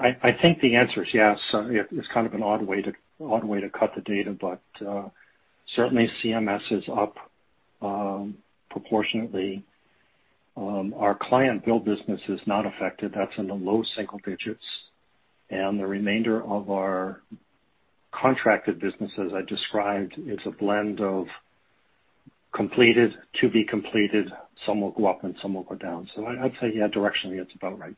I 0.00 0.32
think 0.40 0.60
the 0.60 0.76
answer 0.76 1.02
is 1.02 1.08
yes. 1.12 1.38
Uh, 1.52 1.66
it's 1.68 2.08
kind 2.12 2.26
of 2.26 2.34
an 2.34 2.42
odd 2.42 2.62
way 2.62 2.82
to 2.82 3.70
cut 3.70 3.92
the 3.94 4.02
data, 4.02 4.36
but 4.40 4.62
uh, 4.86 5.08
certainly 5.74 6.10
CMS 6.22 6.60
is 6.70 6.84
up 6.88 7.16
um, 7.82 8.36
proportionately. 8.70 9.64
Um, 10.56 10.94
our 10.98 11.14
client 11.14 11.64
bill 11.64 11.78
business 11.78 12.20
is 12.28 12.40
not 12.46 12.66
affected. 12.66 13.12
That's 13.14 13.36
in 13.38 13.46
the 13.46 13.54
low 13.54 13.82
single 13.96 14.20
digits. 14.24 14.64
And 15.50 15.78
the 15.78 15.86
remainder 15.86 16.42
of 16.44 16.70
our 16.70 17.22
contracted 18.12 18.80
business, 18.80 19.10
as 19.18 19.32
I 19.34 19.42
described, 19.42 20.14
is 20.18 20.40
a 20.46 20.50
blend 20.50 21.00
of 21.00 21.26
completed, 22.52 23.14
to 23.40 23.48
be 23.48 23.64
completed. 23.64 24.32
Some 24.66 24.80
will 24.80 24.90
go 24.90 25.06
up 25.06 25.24
and 25.24 25.34
some 25.40 25.54
will 25.54 25.62
go 25.62 25.76
down. 25.76 26.08
I'd 26.16 26.52
say, 26.60 26.72
yeah, 26.74 26.88
directionally, 26.88 27.40
it's 27.40 27.54
about 27.54 27.78
right. 27.78 27.94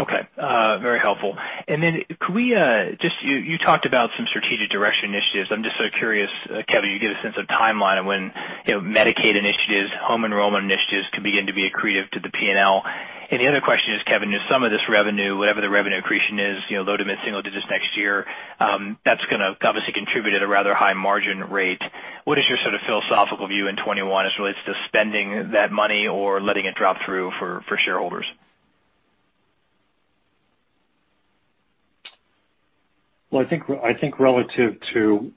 Okay. 0.00 0.26
Uh 0.38 0.78
very 0.78 0.98
helpful. 0.98 1.36
And 1.68 1.82
then 1.82 2.02
could 2.18 2.34
we 2.34 2.54
uh 2.54 2.92
just 2.98 3.14
you 3.22 3.36
you 3.36 3.58
talked 3.58 3.84
about 3.84 4.10
some 4.16 4.26
strategic 4.26 4.70
direction 4.70 5.10
initiatives. 5.10 5.50
I'm 5.52 5.62
just 5.62 5.76
so 5.76 5.84
curious, 5.98 6.30
Kevin, 6.66 6.90
you 6.90 6.98
give 6.98 7.10
a 7.12 7.20
sense 7.22 7.36
of 7.36 7.46
timeline 7.46 8.00
of 8.00 8.06
when 8.06 8.32
you 8.66 8.74
know 8.74 8.80
Medicaid 8.80 9.36
initiatives, 9.36 9.90
home 10.00 10.24
enrollment 10.24 10.64
initiatives 10.64 11.08
could 11.12 11.22
begin 11.22 11.46
to 11.46 11.52
be 11.52 11.70
accretive 11.70 12.10
to 12.12 12.20
the 12.20 12.30
P&L. 12.30 12.82
And 13.30 13.40
the 13.40 13.46
other 13.48 13.60
question 13.62 13.94
is, 13.94 14.02
Kevin, 14.04 14.32
is 14.34 14.42
some 14.50 14.62
of 14.62 14.70
this 14.70 14.82
revenue, 14.90 15.38
whatever 15.38 15.62
the 15.62 15.70
revenue 15.70 15.98
accretion 15.98 16.38
is, 16.38 16.62
you 16.68 16.76
know, 16.76 16.82
low 16.82 16.98
to 16.98 17.04
mid-single 17.04 17.40
digits 17.42 17.66
next 17.70 17.94
year, 17.96 18.24
um 18.60 18.96
that's 19.04 19.24
going 19.26 19.40
to 19.40 19.56
obviously 19.62 19.92
contribute 19.92 20.34
at 20.34 20.42
a 20.42 20.48
rather 20.48 20.74
high 20.74 20.94
margin 20.94 21.40
rate. 21.50 21.82
What 22.24 22.38
is 22.38 22.46
your 22.48 22.58
sort 22.62 22.74
of 22.74 22.80
philosophical 22.86 23.46
view 23.46 23.68
in 23.68 23.76
2021 23.76 24.26
as 24.26 24.32
it 24.32 24.40
relates 24.40 24.58
to 24.64 24.74
spending 24.86 25.50
that 25.52 25.70
money 25.70 26.08
or 26.08 26.40
letting 26.40 26.64
it 26.64 26.76
drop 26.76 26.96
through 27.04 27.32
for, 27.38 27.62
for 27.68 27.76
shareholders? 27.76 28.24
Well, 33.32 33.44
I 33.44 33.48
think 33.48 33.62
r 33.68 33.82
I 33.82 33.98
think 33.98 34.20
relative 34.20 34.76
to 34.92 35.32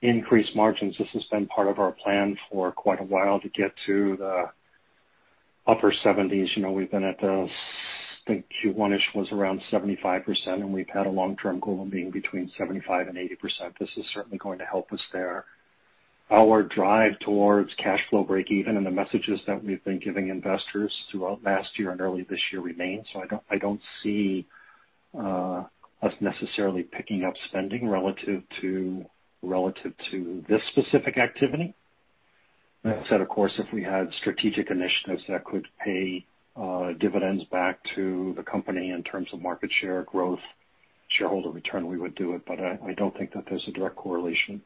increased 0.00 0.56
margins, 0.56 0.96
this 0.98 1.08
has 1.12 1.24
been 1.24 1.46
part 1.46 1.68
of 1.68 1.78
our 1.78 1.92
plan 1.92 2.38
for 2.50 2.72
quite 2.72 3.00
a 3.00 3.04
while 3.04 3.38
to 3.40 3.48
get 3.50 3.70
to 3.86 4.16
the 4.16 4.44
upper 5.66 5.92
70s. 5.92 6.74
We've 6.74 6.90
been 6.90 7.04
at 7.04 7.20
the, 7.20 7.46
I 7.46 8.26
think 8.26 8.46
Q1-ish 8.64 9.10
was 9.14 9.28
around 9.30 9.60
75%, 9.70 10.24
and 10.46 10.72
we've 10.72 10.88
had 10.88 11.06
a 11.06 11.10
long-term 11.10 11.60
goal 11.60 11.82
of 11.82 11.90
being 11.90 12.10
between 12.10 12.50
75 12.56 13.08
and 13.08 13.18
80%. 13.18 13.78
This 13.78 13.90
is 13.98 14.06
certainly 14.14 14.38
going 14.38 14.58
to 14.58 14.64
help 14.64 14.90
us 14.90 15.02
there. 15.12 15.44
Our 16.30 16.62
drive 16.62 17.18
towards 17.20 17.74
cash 17.74 18.00
flow 18.08 18.24
breakeven 18.24 18.78
and 18.78 18.86
the 18.86 18.90
messages 18.90 19.40
that 19.46 19.62
we've 19.62 19.84
been 19.84 19.98
giving 19.98 20.28
investors 20.28 20.92
throughout 21.10 21.44
last 21.44 21.78
year 21.78 21.90
and 21.90 22.00
early 22.00 22.22
this 22.22 22.40
year 22.50 22.62
remain. 22.62 23.04
So 23.12 23.20
I 23.20 23.26
don't 23.26 23.42
I 23.50 23.58
don't 23.58 23.80
see 24.02 24.46
uh, 25.18 25.64
us 26.04 26.12
necessarily 26.20 26.82
picking 26.82 27.24
up 27.24 27.34
spending 27.48 27.88
relative 27.88 28.42
to 28.60 29.04
relative 29.42 29.92
to 30.10 30.44
this 30.48 30.60
specific 30.70 31.18
activity. 31.18 31.74
That 32.82 33.02
said, 33.08 33.20
of 33.20 33.28
course, 33.28 33.52
if 33.58 33.66
we 33.72 33.82
had 33.82 34.10
strategic 34.20 34.70
initiatives 34.70 35.22
that 35.28 35.44
could 35.44 35.66
pay 35.82 36.26
uh, 36.56 36.92
dividends 37.00 37.44
back 37.50 37.78
to 37.94 38.34
the 38.36 38.42
company 38.42 38.90
in 38.90 39.02
terms 39.02 39.28
of 39.32 39.40
market 39.40 39.70
share 39.80 40.02
growth, 40.02 40.40
shareholder 41.08 41.50
return, 41.50 41.86
we 41.86 41.98
would 41.98 42.14
do 42.14 42.34
it. 42.34 42.42
But 42.46 42.60
I 42.60 42.94
don't 42.96 43.16
think 43.16 43.32
that 43.32 43.44
there's 43.48 43.64
a 43.66 43.72
direct 43.72 43.96
correlation. 43.96 44.60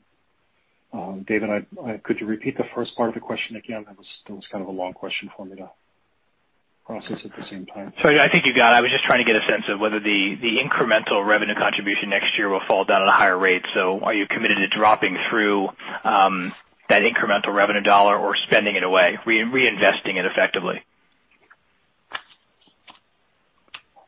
Um, 0.93 1.25
David, 1.29 1.49
could 2.03 2.19
you 2.21 2.27
repeat 2.27 2.57
the 2.57 2.65
first 2.75 2.97
part 2.97 3.09
of 3.09 3.15
the 3.15 3.21
question 3.21 3.57
again? 3.57 3.85
That 3.87 3.97
was 3.97 4.07
that 4.27 4.35
was 4.35 4.45
kind 4.51 4.63
of 4.63 4.69
a 4.69 4.73
long 4.73 4.95
question 4.95 5.31
for 5.37 5.45
me 5.45 5.57
to 5.57 5.71
process 6.89 7.19
at 7.23 7.31
the 7.37 7.45
same 7.51 7.67
time. 7.67 7.93
Sorry, 8.01 8.19
I 8.19 8.31
think 8.33 8.47
you 8.47 8.55
got 8.55 8.73
it. 8.73 8.77
I 8.77 8.81
was 8.81 8.91
just 8.91 9.05
trying 9.05 9.25
to 9.25 9.31
get 9.31 9.37
a 9.37 9.47
sense 9.47 9.65
of 9.69 9.79
whether 9.79 10.01
the 10.01 10.59
incremental 10.65 11.25
revenue 11.25 11.55
contribution 11.55 12.09
next 12.09 12.37
year 12.39 12.49
will 12.49 12.63
fall 12.67 12.87
down 12.87 13.03
at 13.03 13.09
a 13.09 13.13
higher 13.13 13.39
rate. 13.39 13.63
So 13.75 14.01
are 14.01 14.15
you 14.15 14.27
committed 14.27 14.57
to 14.57 14.69
dropping 14.69 15.19
through 15.29 15.69
um, 16.03 16.55
that 16.89 17.03
incremental 17.03 17.55
revenue 17.55 17.83
dollar 17.83 18.17
or 18.17 18.35
spending 18.47 18.75
it 18.75 18.83
away, 18.83 19.19
reinvesting 19.27 20.17
it 20.17 20.25
effectively? 20.25 20.83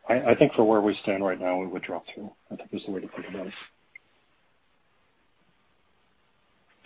I 0.09 0.35
think 0.35 0.55
for 0.55 0.65
where 0.65 0.81
we 0.81 0.99
stand 1.03 1.23
right 1.23 1.39
now, 1.39 1.59
we 1.59 1.67
would 1.67 1.83
drop 1.83 2.05
through. 2.13 2.33
I 2.51 2.57
think 2.57 2.71
is 2.73 2.83
the 2.85 2.93
way 2.93 3.01
to 3.03 3.09
think 3.09 3.29
about 3.29 3.47
it. 3.47 3.53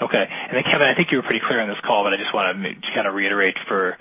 Okay. 0.02 0.26
And 0.28 0.64
Kevin, 0.64 0.88
I 0.88 0.94
think 0.94 1.10
you 1.10 1.18
were 1.18 1.22
pretty 1.22 1.40
clear 1.46 1.60
on 1.60 1.68
this 1.68 1.78
call, 1.86 2.02
but 2.04 2.12
I 2.12 2.16
just 2.16 2.34
want 2.34 2.60
to 2.62 2.92
kind 2.94 3.06
of 3.06 3.14
reiterate 3.14 3.56
for 3.66 3.96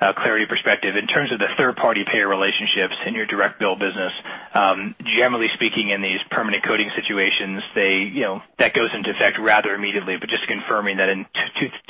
Uh, 0.00 0.12
clarity 0.12 0.44
perspective. 0.46 0.96
In 0.96 1.06
terms 1.06 1.30
of 1.30 1.38
the 1.38 1.46
third-party 1.56 2.04
payer 2.10 2.26
relationships 2.26 2.94
in 3.06 3.14
your 3.14 3.26
direct 3.26 3.60
bill 3.60 3.76
business, 3.76 4.12
um, 4.52 4.94
generally 5.16 5.48
speaking, 5.54 5.90
in 5.90 6.02
these 6.02 6.18
permanent 6.30 6.64
coding 6.64 6.90
situations, 6.96 7.62
that 7.74 8.72
goes 8.74 8.90
into 8.92 9.10
effect 9.10 9.38
rather 9.38 9.74
immediately. 9.74 10.16
But 10.16 10.28
just 10.28 10.46
confirming 10.48 10.96
that 10.96 11.08
in 11.08 11.26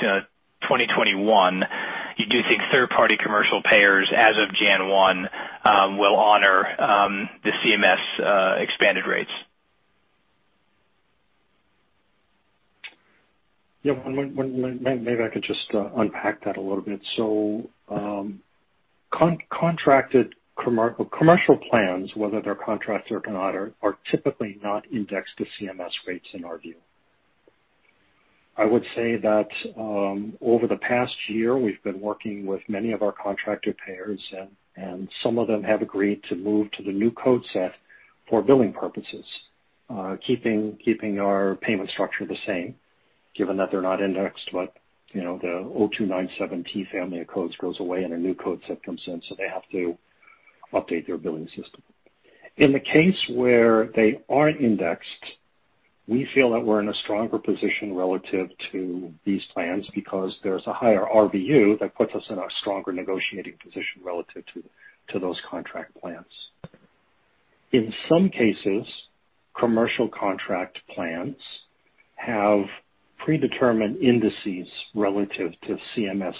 uh, 0.01 0.21
2021, 0.61 1.63
you 2.17 2.25
do 2.27 2.41
think 2.47 2.61
third-party 2.71 3.17
commercial 3.17 3.61
payers, 3.63 4.11
as 4.15 4.35
of 4.37 4.53
January 4.53 4.91
1, 4.91 5.29
um, 5.63 5.97
will 5.97 6.15
honor 6.15 6.63
um, 6.79 7.29
the 7.43 7.51
CMS 7.51 8.19
uh, 8.23 8.55
expanded 8.59 9.07
rates. 9.07 9.31
Yeah. 13.83 13.93
Maybe 14.05 15.23
I 15.23 15.29
could 15.31 15.43
just 15.43 15.67
unpack 15.71 16.43
that 16.45 16.57
a 16.57 16.61
little 16.61 16.81
bit. 16.81 17.01
Contracted 19.49 20.35
commercial 20.61 21.57
plans, 21.69 22.11
whether 22.15 22.41
they're 22.41 22.55
contracted 22.55 23.21
or 23.25 23.31
not, 23.31 23.55
are 23.55 23.97
typically 24.09 24.57
not 24.63 24.85
indexed 24.91 25.37
to 25.37 25.45
CMS 25.59 25.91
rates 26.07 26.27
in 26.33 26.43
our 26.45 26.57
view. 26.57 26.75
I 28.57 28.65
would 28.65 28.83
say 28.95 29.17
that 29.17 29.49
over 30.41 30.67
the 30.67 30.77
past 30.77 31.13
year, 31.27 31.57
we've 31.57 31.81
been 31.83 31.99
working 31.99 32.45
with 32.45 32.61
many 32.69 32.93
of 32.93 33.01
our 33.01 33.11
contracted 33.11 33.75
payers, 33.85 34.21
and 34.77 35.09
some 35.21 35.37
of 35.37 35.47
them 35.47 35.63
have 35.63 35.81
agreed 35.81 36.23
to 36.29 36.35
move 36.35 36.71
to 36.71 36.83
the 36.83 36.91
new 36.91 37.11
code 37.11 37.43
set 37.51 37.73
for 38.29 38.41
billing 38.41 38.73
purposes, 38.73 39.25
uh 39.89 40.15
keeping 40.25 40.77
keeping 40.83 41.19
our 41.19 41.55
payment 41.57 41.89
structure 41.91 42.25
the 42.25 42.37
same, 42.47 42.75
given 43.35 43.55
that 43.57 43.69
they're 43.71 43.81
not 43.81 44.01
indexed, 44.01 44.49
but 44.51 44.73
the 45.15 45.71
0297T 45.99 46.91
family 46.91 47.21
of 47.21 47.27
codes 47.27 47.55
goes 47.59 47.79
away 47.79 48.03
and 48.03 48.13
a 48.13 48.17
new 48.17 48.35
code 48.35 48.61
set 48.67 48.83
comes 48.83 49.01
in, 49.07 49.21
so 49.27 49.35
they 49.37 49.47
have 49.47 49.63
to 49.71 49.97
update 50.73 51.07
their 51.07 51.17
billing 51.17 51.47
system. 51.47 51.81
In 52.57 52.71
the 52.71 52.79
case 52.79 53.17
where 53.31 53.87
they 53.95 54.21
aren't 54.29 54.61
indexed, 54.61 55.07
we 56.07 56.27
feel 56.33 56.51
that 56.51 56.59
we're 56.59 56.81
in 56.81 56.89
a 56.89 56.93
stronger 57.03 57.39
position 57.39 57.95
relative 57.95 58.49
to 58.71 59.11
these 59.25 59.43
plans 59.53 59.89
because 59.95 60.35
there's 60.43 60.65
a 60.67 60.73
higher 60.73 61.03
RVU 61.03 61.79
that 61.79 61.95
puts 61.95 62.13
us 62.13 62.23
in 62.29 62.37
a 62.37 62.47
stronger 62.61 62.91
negotiating 62.91 63.55
position 63.63 64.01
relative 64.03 64.43
to 65.09 65.19
those 65.19 65.39
contract 65.49 65.99
plans. 65.99 66.25
In 67.71 67.93
some 68.07 68.29
cases, 68.29 68.85
commercial 69.59 70.07
contract 70.07 70.77
plans 70.93 71.35
have 72.15 72.65
predetermined 73.25 73.97
indices 73.97 74.67
relative 74.93 75.51
to 75.63 75.77
CMS 75.95 76.35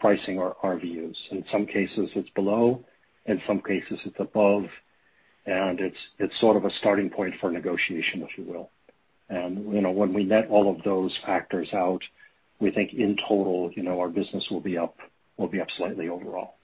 pricing 0.00 0.36
or 0.36 0.56
RVUs. 0.64 1.14
In 1.30 1.44
some 1.50 1.64
cases, 1.64 2.10
it's 2.16 2.28
below, 2.30 2.84
in 3.26 3.40
some 3.46 3.60
cases, 3.60 4.00
it's 4.04 4.18
above, 4.18 4.64
and 5.46 5.78
it's 5.80 5.96
it's 6.18 6.38
sort 6.40 6.56
of 6.56 6.64
a 6.64 6.70
starting 6.80 7.08
point 7.08 7.34
for 7.40 7.52
negotiation, 7.52 8.22
if 8.22 8.36
you 8.36 8.44
will. 8.44 8.70
And 9.28 9.72
you 9.72 9.80
know, 9.80 9.92
when 9.92 10.12
we 10.12 10.24
net 10.24 10.48
all 10.50 10.74
of 10.74 10.82
those 10.82 11.16
factors 11.24 11.68
out, 11.72 12.02
we 12.58 12.72
think 12.72 12.92
in 12.94 13.16
total, 13.28 13.70
you 13.76 13.84
know, 13.84 14.00
our 14.00 14.08
business 14.08 14.44
will 14.50 14.60
be 14.60 14.76
up 14.76 14.96
will 15.36 15.48
be 15.48 15.60
up 15.60 15.68
slightly 15.76 16.08
overall. 16.08 16.54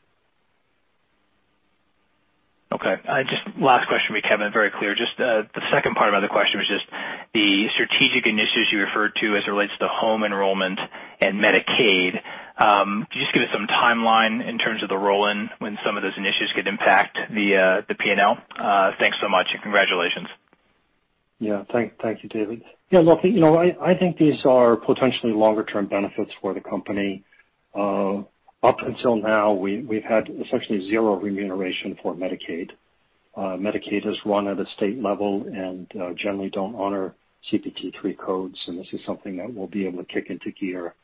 Okay. 2.75 2.97
Uh, 3.07 3.23
just 3.23 3.43
last 3.57 3.87
question 3.87 4.09
for 4.09 4.13
me, 4.15 4.21
Kevin, 4.21 4.53
very 4.53 4.71
clear. 4.71 4.97
Just 4.97 5.13
uh, 5.21 5.43
the 5.55 5.63
second 5.71 5.95
part 5.95 6.13
of 6.13 6.23
the 6.23 6.29
question 6.29 6.59
was 6.59 6.67
just 6.67 6.85
the 7.33 7.69
strategic 7.73 8.27
initiatives 8.27 8.69
you 8.73 8.81
referred 8.81 9.13
to 9.21 9.37
as 9.37 9.45
it 9.47 9.51
relates 9.51 9.73
to 9.79 9.87
home 9.87 10.25
enrollment 10.25 10.81
and 11.21 11.39
Medicaid. 11.41 12.21
Um, 12.59 13.07
could 13.09 13.19
you 13.19 13.23
just 13.23 13.33
give 13.35 13.45
us 13.45 13.49
some 13.53 13.69
timeline 13.69 14.47
in 14.47 14.59
terms 14.59 14.83
of 14.83 14.89
the 14.89 14.99
roll-in 14.99 15.51
when 15.61 15.79
some 15.85 15.97
of 15.97 16.03
those 16.03 16.15
initiatives 16.17 16.53
could 16.53 16.67
impact 16.67 17.17
the 17.33 17.85
uh, 17.89 17.95
P&L? 17.95 18.39
Thanks 18.99 19.19
so 19.21 19.29
much, 19.29 19.47
and 19.53 19.63
congratulations. 19.63 20.27
Yeah. 21.39 21.65
Thank 21.73 22.01
thank 22.01 22.23
you, 22.23 22.29
David. 22.29 22.63
Yeah, 22.91 23.01
look, 23.01 23.21
you 23.23 23.41
know, 23.41 23.57
I 23.59 23.95
think 23.97 24.19
these 24.19 24.45
are 24.45 24.77
potentially 24.77 25.33
longer-term 25.33 25.87
benefits 25.87 26.33
for 26.41 26.55
the 26.55 26.61
company. 26.61 27.25
Up 28.65 28.79
until 28.81 29.17
now, 29.17 29.53
we've 29.53 30.03
had 30.03 30.31
essentially 30.31 30.89
zero 30.89 31.17
remuneration 31.17 31.99
for 32.03 32.15
Medicaid. 32.15 32.71
Uh, 33.37 33.59
Medicaid 33.59 34.07
is 34.07 34.17
run 34.25 34.49
at 34.49 34.59
a 34.59 34.65
state 34.75 35.03
level 35.03 35.45
and 35.53 35.87
uh, 36.01 36.15
generally 36.17 36.49
don't 36.49 36.75
honor 36.75 37.15
CPT 37.53 37.93
III 38.03 38.15
codes, 38.15 38.59
and 38.67 38.79
this 38.79 38.87
is 38.95 39.01
something 39.05 39.37
that 39.37 39.53
we'll 39.53 39.67
be 39.67 39.87
able 39.87 40.03
to 40.03 40.11
kick 40.11 40.31
into 40.31 40.51
gear. 40.53 40.95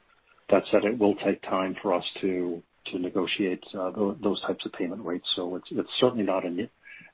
That 0.48 0.62
said, 0.70 0.86
it 0.86 0.98
will 0.98 1.14
take 1.16 1.42
time 1.42 1.76
for 1.82 1.92
us 1.92 2.04
to 2.22 2.62
negotiate 2.94 3.62
uh, 3.78 3.90
those 4.22 4.40
types 4.40 4.64
of 4.64 4.72
payment 4.72 5.04
rates. 5.04 5.28
So 5.36 5.56
it's 5.56 5.68
it's 5.70 5.90
certainly 5.98 6.24
not 6.24 6.44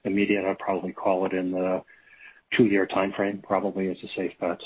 immediate. 0.05 0.45
I'd 0.45 0.61
probably 0.61 0.93
call 0.93 1.26
it 1.26 1.33
in 1.33 1.50
the 1.50 1.83
two-year 2.57 2.87
timeframe, 2.87 3.43
probably 3.43 3.88
is 3.88 3.99
a 4.05 4.09
safe 4.15 4.33
bet. 4.41 4.61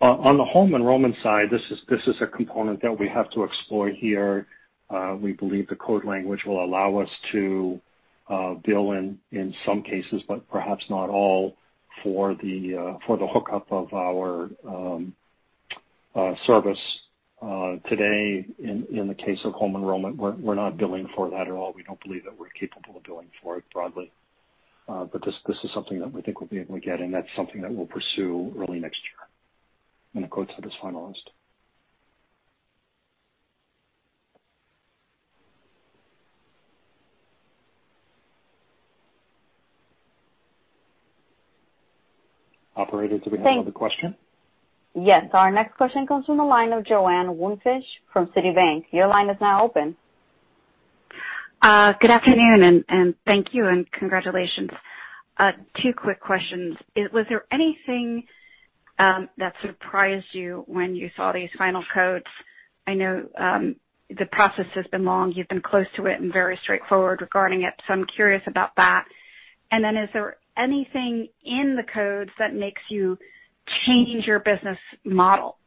On 0.00 0.36
the 0.36 0.44
home 0.44 0.76
enrollment 0.76 1.16
side, 1.24 1.48
this 1.50 1.62
is 2.06 2.20
a 2.20 2.26
component 2.28 2.82
that 2.82 2.96
we 2.96 3.08
have 3.08 3.28
to 3.30 3.42
explore 3.42 3.88
here. 3.88 4.46
Uh, 4.88 5.16
we 5.20 5.32
believe 5.32 5.66
the 5.68 5.76
code 5.76 6.04
language 6.04 6.44
will 6.46 6.64
allow 6.64 6.98
us 6.98 7.08
to 7.32 7.80
uh, 8.28 8.54
bill 8.64 8.92
in 8.92 9.18
in 9.32 9.54
some 9.64 9.82
cases, 9.82 10.22
but 10.28 10.48
perhaps 10.50 10.84
not 10.88 11.08
all, 11.08 11.56
for 12.02 12.34
the 12.34 12.76
uh 12.76 12.98
for 13.06 13.16
the 13.16 13.26
hookup 13.26 13.70
of 13.72 13.92
our 13.92 14.50
um, 14.68 15.14
uh, 16.14 16.34
service. 16.46 16.78
Today, 17.88 18.44
in 18.58 19.06
the 19.06 19.14
case 19.14 19.38
of 19.44 19.52
home 19.52 19.76
enrollment, 19.76 20.16
we're 20.16 20.54
not 20.54 20.76
billing 20.76 21.08
for 21.14 21.30
that 21.30 21.42
at 21.42 21.50
all. 21.50 21.72
We 21.74 21.84
don't 21.84 22.02
believe 22.02 22.24
that 22.24 22.36
we're 22.36 22.48
capable 22.48 22.96
of 22.96 23.04
billing 23.04 23.28
for 23.42 23.58
it 23.58 23.64
broadly. 23.72 24.10
Uh 24.88 25.04
but 25.04 25.24
this 25.24 25.34
this 25.46 25.56
is 25.62 25.70
something 25.72 26.00
that 26.00 26.12
we 26.12 26.22
think 26.22 26.40
we'll 26.40 26.48
be 26.48 26.58
able 26.58 26.74
to 26.74 26.80
get, 26.80 27.00
and 27.00 27.12
that's 27.12 27.28
something 27.36 27.60
that 27.60 27.72
we'll 27.72 27.86
pursue 27.86 28.52
early 28.58 28.80
next 28.80 29.00
year 29.04 29.28
when 30.12 30.22
the 30.22 30.28
code 30.28 30.50
set 30.56 30.64
is 30.64 30.72
finalized. 30.82 31.28
Operator, 42.76 43.18
do 43.18 43.30
we 43.30 43.38
have 43.38 43.46
another 43.46 43.70
question? 43.70 44.14
Yes. 44.94 45.26
Our 45.32 45.50
next 45.50 45.76
question 45.76 46.06
comes 46.06 46.26
from 46.26 46.36
the 46.38 46.44
line 46.44 46.72
of 46.72 46.84
Joanne 46.84 47.28
Wuensch 47.28 47.84
from 48.12 48.26
Citibank. 48.28 48.84
Your 48.92 49.08
line 49.08 49.30
is 49.30 49.36
now 49.40 49.64
open. 49.64 49.96
Good 51.62 52.10
afternoon, 52.10 52.84
and 52.88 53.14
thank 53.26 53.52
you, 53.52 53.66
and 53.66 53.90
congratulations. 53.92 54.70
Uh, 55.38 55.52
two 55.82 55.92
quick 55.92 56.20
questions. 56.20 56.76
Was 57.12 57.26
there 57.28 57.44
anything 57.50 58.24
um, 58.98 59.28
that 59.36 59.54
surprised 59.62 60.26
you 60.32 60.64
when 60.66 60.94
you 60.94 61.10
saw 61.16 61.32
these 61.32 61.50
final 61.58 61.84
codes? 61.92 62.24
I 62.86 62.94
know 62.94 63.26
um, 63.36 63.76
the 64.16 64.26
process 64.26 64.66
has 64.74 64.86
been 64.86 65.04
long. 65.04 65.32
You've 65.32 65.48
been 65.48 65.60
close 65.60 65.86
to 65.96 66.06
it 66.06 66.20
and 66.20 66.32
very 66.32 66.58
straightforward 66.62 67.20
regarding 67.20 67.62
it, 67.62 67.74
so 67.86 67.92
I'm 67.94 68.06
curious 68.06 68.42
about 68.46 68.76
that. 68.76 69.06
Is 69.72 70.08
there 70.12 70.36
anything 70.56 71.28
in 71.44 71.76
the 71.76 71.82
codes 71.82 72.30
that 72.38 72.54
makes 72.54 72.82
you 72.88 73.18
change 73.84 74.26
your 74.26 74.40
business 74.40 74.78
model? 75.04 75.58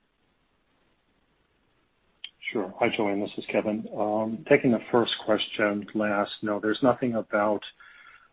Sure. 2.51 2.73
Hi, 2.79 2.89
Joanne. 2.95 3.19
This 3.19 3.31
is 3.37 3.45
Kevin. 3.51 3.87
Um, 3.95 4.43
taking 4.49 4.71
the 4.71 4.81
first 4.91 5.13
question 5.23 5.85
last, 5.93 6.31
no, 6.41 6.59
there's 6.59 6.81
nothing 6.81 7.13
about 7.15 7.61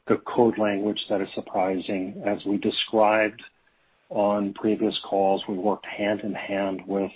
the 0.09 0.17
code 0.27 0.59
language 0.59 1.05
that 1.11 1.21
is 1.21 1.29
surprising. 1.35 2.23
As 2.25 2.39
we 2.47 2.57
described 2.57 3.43
on 4.09 4.55
previous 4.55 4.99
calls, 5.05 5.43
we 5.49 5.59
worked 5.59 5.85
hand 5.85 6.21
in 6.21 6.33
hand 6.33 6.81
with 6.87 7.11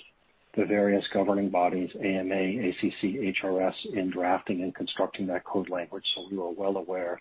the 0.57 0.67
various 0.67 1.07
governing 1.15 1.49
bodies, 1.49 1.91
AMA, 1.95 2.35
ACC, 2.35 3.35
HRS, 3.43 3.95
in 3.95 4.11
drafting 4.11 4.63
and 4.63 4.75
constructing 4.75 5.27
that 5.29 5.45
code 5.45 5.71
language. 5.71 6.05
So 6.15 6.27
we 6.31 6.37
were 6.37 6.51
well 6.51 6.77
aware 6.77 7.19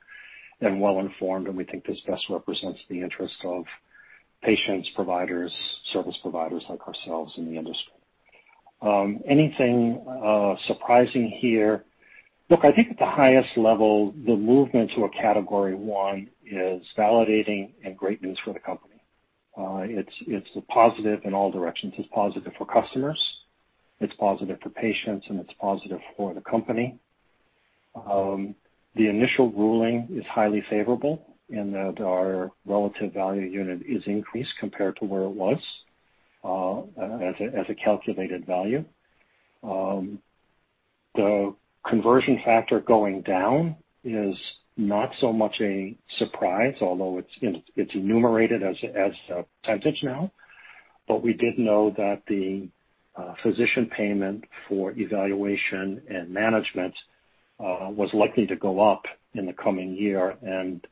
and 0.62 0.82
well-informed, 0.82 1.48
and 1.48 1.58
we 1.58 1.64
think 1.64 1.86
this 1.86 2.00
best 2.08 2.26
represents 2.30 2.80
the 2.90 3.02
interest 3.02 3.36
of 3.46 3.64
patients, 4.44 4.90
providers, 4.96 5.52
service 5.94 6.18
providers 6.22 6.64
like 6.70 6.86
ourselves 6.88 7.34
in 7.38 7.50
the 7.50 7.58
industry. 7.58 7.94
Um, 8.82 9.20
anything 9.28 10.06
uh, 10.08 10.56
surprising 10.68 11.38
here? 11.40 11.84
Look, 12.50 12.62
I 12.64 12.72
think 12.72 12.90
at 12.92 12.98
the 13.00 13.06
highest 13.06 13.58
level, 13.58 14.14
the 14.26 14.36
movement 14.36 14.92
to 14.96 15.04
a 15.06 15.10
Category 15.10 15.76
1 15.76 16.30
is 16.46 16.84
validating 16.98 17.72
and 17.84 17.98
great 17.98 18.22
news 18.22 18.40
for 18.44 18.54
the 18.54 18.60
company. 18.60 18.96
Uh, 19.58 19.82
it's 19.84 20.50
a 20.56 20.62
positive 20.62 21.20
in 21.26 21.34
all 21.34 21.52
directions. 21.52 21.94
It's 21.98 22.08
positive 22.14 22.54
for 22.58 22.66
customers, 22.66 23.22
it's 24.00 24.14
positive 24.16 24.58
for 24.64 24.70
patients, 24.70 25.26
and 25.30 25.40
it's 25.40 25.54
positive 25.60 26.00
for 26.16 26.34
the 26.34 26.42
company. 26.42 26.98
Um, 27.96 28.56
The 29.00 29.08
initial 29.08 29.50
ruling 29.52 30.10
is 30.12 30.26
highly 30.26 30.62
favorable 30.70 31.26
in 31.48 31.72
that 31.72 32.04
our 32.04 32.52
relative 32.66 33.14
value 33.14 33.44
unit 33.44 33.80
is 33.88 34.04
increased 34.08 34.52
compared 34.60 34.98
to 34.98 35.06
where 35.06 35.22
it 35.22 35.30
was 35.30 35.58
uh, 36.44 36.82
as 37.02 37.66
a 37.70 37.76
calculated 37.76 38.46
value. 38.46 38.84
Um, 39.64 40.20
the 41.16 41.56
conversion 41.88 42.42
factor 42.44 42.82
going 42.82 43.22
down 43.22 43.78
is 44.04 44.36
not 44.76 45.12
so 45.22 45.32
much 45.32 45.56
a 45.62 45.96
surprise, 46.18 46.76
although 46.82 47.24
it's 47.78 47.96
enumerated 47.96 48.64
as 48.64 48.76
a 48.84 49.46
percentage 49.64 50.04
now. 50.04 50.30
But 51.08 51.24
we 51.24 51.32
did 51.32 51.58
know 51.58 51.94
that 51.96 52.24
the 52.28 52.68
uh, 53.16 53.36
physician 53.42 53.90
payment 53.96 54.44
for 54.68 54.92
evaluation 54.92 56.02
and 56.10 56.30
management 56.30 56.94
was 57.60 58.10
likely 58.14 58.48
to 58.48 58.56
go 58.56 58.80
up 58.80 59.04
in 59.34 59.46
the 59.46 59.54
coming 59.54 59.96
year. 59.96 60.36
And 60.42 60.86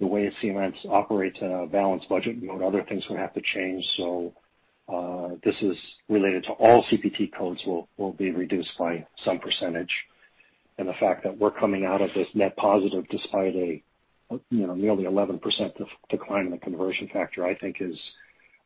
the 0.00 0.06
way 0.06 0.30
CMS 0.42 0.74
operates 0.88 1.38
in 1.40 1.50
a 1.50 1.66
balanced 1.66 2.08
budget 2.08 2.42
mode, 2.42 2.62
other 2.62 2.84
things 2.88 3.04
would 3.08 3.18
have 3.18 3.34
to 3.34 3.42
change. 3.54 3.84
So 3.96 4.34
uh 4.86 5.36
this 5.42 5.54
is 5.62 5.76
related 6.10 6.44
to 6.44 6.50
all 6.50 6.84
CPT 6.84 7.32
codes 7.36 7.60
will 7.66 7.88
will 7.96 8.12
be 8.12 8.30
reduced 8.30 8.72
by 8.78 9.06
some 9.24 9.38
percentage. 9.38 9.92
And 10.76 10.88
the 10.88 10.94
fact 11.00 11.22
that 11.24 11.38
we're 11.38 11.52
coming 11.52 11.86
out 11.86 12.02
of 12.02 12.10
this 12.14 12.28
net 12.34 12.56
positive 12.56 13.08
despite 13.08 13.54
a 13.54 13.82
you 14.50 14.66
know 14.66 14.74
nearly 14.74 15.04
11% 15.04 15.40
decline 16.10 16.46
in 16.46 16.50
the 16.50 16.58
conversion 16.58 17.08
factor, 17.12 17.46
I 17.46 17.54
think 17.54 17.76
is 17.80 17.98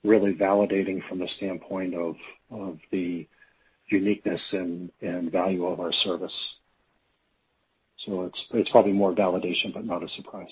really 0.04 0.32
validating 0.34 1.06
from 1.08 1.18
the 1.18 1.28
standpoint 1.36 1.94
of 1.94 2.16
of 2.50 2.78
the 2.90 3.26
uniqueness 3.90 4.40
and, 4.52 4.90
and 5.00 5.32
value 5.32 5.66
of 5.66 5.80
our 5.80 5.92
service. 6.04 6.32
So 8.06 8.24
it's 8.24 8.38
it's 8.52 8.70
probably 8.70 8.92
more 8.92 9.12
validation, 9.12 9.72
but 9.74 9.84
not 9.84 10.02
a 10.02 10.08
surprise. 10.10 10.46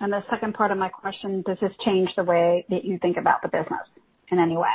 And 0.00 0.12
the 0.12 0.22
second 0.30 0.54
part 0.54 0.70
of 0.70 0.78
my 0.78 0.88
question, 0.88 1.42
does 1.46 1.58
this 1.60 1.72
change 1.84 2.10
the 2.16 2.22
way 2.22 2.64
that 2.70 2.84
you 2.84 2.98
think 3.02 3.16
about 3.16 3.42
the 3.42 3.48
business 3.48 3.86
in 4.30 4.38
any 4.38 4.56
way? 4.56 4.68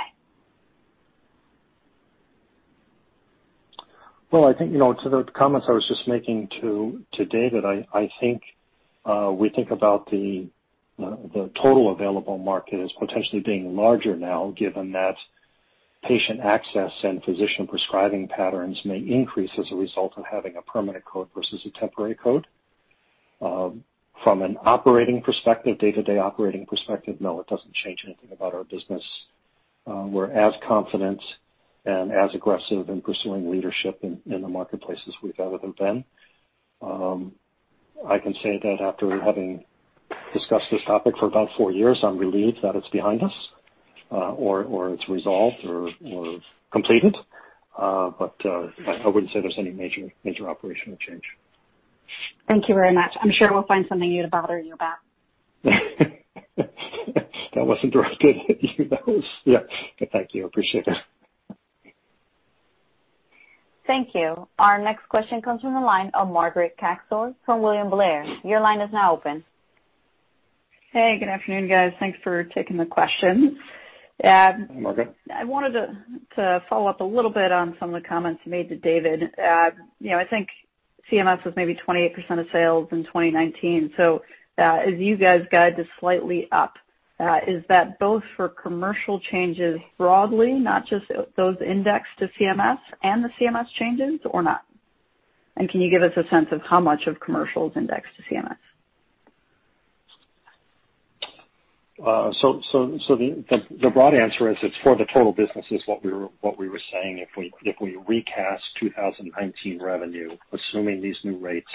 Well, 4.31 4.45
I 4.45 4.53
think, 4.53 4.71
you 4.71 4.79
know, 4.79 4.93
to 4.93 5.09
the 5.09 5.23
comments 5.35 5.67
I 5.69 5.73
was 5.73 5.87
just 5.87 6.07
making 6.07 6.49
to 6.61 7.01
to 7.13 7.25
David, 7.25 7.65
I 7.65 7.87
I 7.93 8.09
think 8.19 8.41
uh, 9.05 9.31
we 9.31 9.49
think 9.49 9.71
about 9.71 10.09
the 10.09 10.47
the 10.97 11.49
total 11.61 11.91
available 11.91 12.37
market 12.37 12.79
as 12.79 12.91
potentially 12.99 13.41
being 13.41 13.75
larger 13.75 14.15
now, 14.15 14.53
given 14.57 14.91
that 14.91 15.15
patient 16.03 16.39
access 16.41 16.91
and 17.03 17.23
physician 17.23 17.67
prescribing 17.67 18.27
patterns 18.27 18.79
may 18.85 18.97
increase 18.97 19.51
as 19.57 19.65
a 19.71 19.75
result 19.75 20.13
of 20.17 20.23
having 20.29 20.55
a 20.57 20.61
permanent 20.61 21.03
code 21.05 21.27
versus 21.35 21.65
a 21.65 21.79
temporary 21.79 22.15
code. 22.15 22.45
Um, 23.41 23.83
from 24.23 24.41
an 24.41 24.57
operating 24.63 25.21
perspective, 25.21 25.79
day-to-day 25.79 26.17
operating 26.17 26.65
perspective, 26.65 27.19
no, 27.19 27.39
it 27.39 27.47
doesn't 27.47 27.73
change 27.73 28.03
anything 28.05 28.31
about 28.31 28.53
our 28.53 28.63
business. 28.63 29.03
Uh, 29.85 30.05
we're 30.07 30.31
as 30.31 30.53
confident 30.65 31.21
and 31.85 32.11
as 32.11 32.33
aggressive 32.33 32.87
in 32.89 33.01
pursuing 33.01 33.51
leadership 33.51 33.99
in 34.03 34.21
the 34.25 34.47
marketplace 34.47 34.99
as 35.07 35.13
we've 35.21 35.39
ever 35.39 35.57
been. 35.77 36.05
Um, 36.81 37.33
I 38.07 38.19
can 38.19 38.33
say 38.35 38.59
that 38.61 38.77
after 38.81 39.19
having 39.21 39.63
discussed 40.33 40.65
this 40.71 40.81
topic 40.85 41.15
for 41.17 41.25
about 41.25 41.49
four 41.57 41.71
years, 41.71 41.99
I'm 42.03 42.17
relieved 42.17 42.59
that 42.63 42.75
it's 42.75 42.87
behind 42.89 43.23
us, 43.23 43.33
Uh, 44.11 44.33
or 44.33 44.93
it's 44.93 45.07
resolved 45.09 45.57
or 45.65 45.89
completed. 46.71 47.15
Uh, 47.77 48.11
but 48.19 48.35
uh, 48.45 48.67
I 48.87 49.07
wouldn't 49.07 49.31
say 49.31 49.41
there's 49.41 49.57
any 49.57 49.71
major 49.71 50.49
operational 50.49 50.97
change. 50.97 51.23
Thank 52.47 52.69
you 52.69 52.75
very 52.75 52.93
much. 52.93 53.11
I'm 53.21 53.31
sure 53.31 53.51
we'll 53.51 53.63
find 53.63 53.85
something 53.89 54.07
new 54.07 54.21
to 54.21 54.27
bother 54.27 54.59
you 54.59 54.75
about. 54.75 54.97
That 57.55 57.67
wasn't 57.67 57.93
directed 57.93 58.35
at 58.49 58.63
you. 58.77 59.23
Yeah. 59.45 59.59
Thank 60.11 60.33
you. 60.33 60.45
Appreciate 60.45 60.87
it. 60.87 60.97
Thank 63.85 64.15
you. 64.15 64.47
Our 64.57 64.79
next 64.79 65.07
question 65.09 65.41
comes 65.41 65.61
from 65.61 65.73
the 65.73 65.81
line 65.81 66.09
of 66.13 66.29
Margaret 66.29 66.75
Kaczor 66.81 67.35
from 67.45 67.61
William 67.61 67.89
Blair. 67.89 68.25
Your 68.43 68.61
line 68.61 68.79
is 68.79 68.91
now 68.93 69.13
open. 69.13 69.43
Hey, 70.91 71.17
good 71.19 71.27
afternoon, 71.27 71.67
guys. 71.67 71.91
Thanks 71.99 72.17
for 72.23 72.43
taking 72.45 72.77
the 72.77 72.85
questions. 72.85 73.57
Um, 74.23 74.29
Hi, 74.29 74.67
Margaret. 74.79 75.15
I 75.33 75.43
wanted 75.43 75.73
to 76.35 76.63
follow 76.69 76.87
up 76.87 77.01
a 77.01 77.03
little 77.03 77.31
bit 77.31 77.51
on 77.51 77.75
some 77.79 77.93
of 77.93 78.01
the 78.01 78.07
comments 78.07 78.41
you 78.45 78.51
made 78.51 78.69
to 78.69 78.77
David. 78.77 79.23
Um 79.37 79.71
you 79.99 80.11
know, 80.11 80.17
I 80.17 80.25
think 80.25 80.47
CMS 81.11 81.43
was 81.43 81.53
maybe 81.57 81.75
28% 81.75 82.39
of 82.39 82.47
sales 82.51 82.87
in 82.91 83.03
2019. 83.03 83.93
Uh, 83.99 84.19
as 84.57 84.99
you 84.99 85.17
guys 85.17 85.41
guide 85.51 85.75
to 85.75 85.83
slightly 85.99 86.47
up, 86.51 86.75
uh, 87.19 87.39
is 87.47 87.63
that 87.69 87.99
both 87.99 88.23
for 88.35 88.49
commercial 88.49 89.19
changes 89.19 89.79
broadly, 89.97 90.53
not 90.53 90.85
just 90.85 91.05
those 91.35 91.57
indexed 91.65 92.11
to 92.19 92.29
CMS 92.39 92.77
and 93.01 93.23
the 93.23 93.29
CMS 93.39 93.67
changes, 93.77 94.19
or 94.25 94.41
not? 94.43 94.63
And 95.57 95.69
can 95.69 95.81
you 95.81 95.89
give 95.89 96.03
us 96.03 96.13
a 96.15 96.27
sense 96.29 96.47
of 96.51 96.61
how 96.61 96.79
much 96.79 97.07
of 97.07 97.19
commercial 97.19 97.69
is 97.69 97.75
indexed 97.75 98.11
to 98.17 98.33
CMS? 98.33 98.57
The 103.49 103.61
the 103.81 103.89
broad 103.89 104.13
answer 104.13 104.51
is 104.51 104.57
it's 104.61 104.75
for 104.83 104.97
the 104.97 105.05
total 105.13 105.31
business 105.31 105.65
is 105.71 105.81
what 105.85 106.03
we 106.03 106.11
were 106.11 106.27
what 106.41 106.57
we 106.57 106.67
were 106.67 106.81
saying. 106.91 107.19
If 107.19 107.29
we 107.37 107.51
if 107.63 107.77
we 107.79 107.97
recast 108.07 108.63
2019 108.79 109.81
revenue, 109.81 110.31
assuming 110.51 111.01
these 111.01 111.17
new 111.23 111.37
rates 111.37 111.71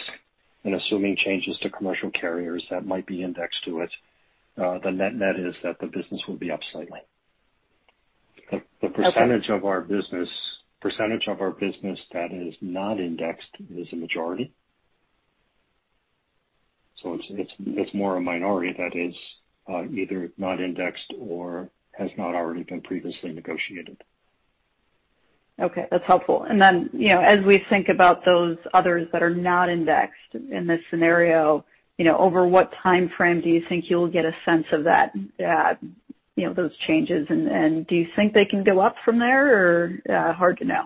and 0.64 0.74
assuming 0.74 1.16
changes 1.16 1.56
to 1.62 1.70
commercial 1.70 2.10
carriers 2.10 2.62
that 2.70 2.84
might 2.84 3.06
be 3.06 3.22
indexed 3.22 3.64
to 3.64 3.80
it, 3.80 3.90
uh, 4.58 4.78
the 4.84 4.90
net 4.90 5.14
net 5.14 5.36
is 5.38 5.54
that 5.62 5.78
the 5.80 5.86
business 5.86 6.20
will 6.28 6.36
be 6.36 6.50
up 6.50 6.60
slightly. 6.72 7.00
The 8.50 8.88
percentage 8.88 9.48
of 9.48 9.64
our 9.64 9.80
business 9.80 10.28
percentage 10.82 11.26
of 11.26 11.40
our 11.40 11.52
business 11.52 11.98
that 12.12 12.32
is 12.32 12.54
not 12.60 13.00
indexed 13.00 13.56
is 13.74 13.88
a 13.92 13.96
majority. 13.96 14.52
So 17.02 17.14
it's 17.14 17.24
it's 17.30 17.52
it's 17.60 17.94
more 17.94 18.16
a 18.16 18.20
minority 18.20 18.74
that 18.76 18.94
is 18.94 19.14
either 19.68 20.30
not 20.38 20.60
indexed 20.60 21.12
or 21.18 21.68
has 21.92 22.10
not 22.16 22.34
already 22.34 22.62
been 22.62 22.80
previously 22.80 23.32
negotiated. 23.32 23.96
Okay, 25.60 25.86
that's 25.90 26.04
helpful. 26.06 26.44
And 26.44 26.60
then, 26.60 26.88
you 26.92 27.08
know, 27.08 27.20
as 27.20 27.44
we 27.44 27.64
think 27.68 27.88
about 27.88 28.24
those 28.24 28.56
others 28.74 29.08
that 29.12 29.22
are 29.22 29.34
not 29.34 29.68
indexed 29.68 30.34
in 30.34 30.66
this 30.66 30.80
scenario, 30.88 31.64
you 31.96 32.04
know, 32.04 32.16
over 32.18 32.46
what 32.46 32.72
timeframe 32.84 33.42
do 33.42 33.48
you 33.48 33.62
think 33.68 33.90
you'll 33.90 34.06
get 34.06 34.24
a 34.24 34.34
sense 34.44 34.66
of 34.72 34.84
that 34.84 35.12
uh 35.44 35.74
you 36.36 36.46
know, 36.46 36.54
those 36.54 36.70
changes, 36.86 37.26
and 37.30 37.84
do 37.88 37.96
you 37.96 38.06
think 38.14 38.32
they 38.32 38.44
can 38.44 38.62
go 38.62 38.78
up 38.78 38.94
from 39.04 39.18
there, 39.18 39.58
or 39.58 40.32
hard 40.34 40.56
to 40.58 40.64
know? 40.64 40.84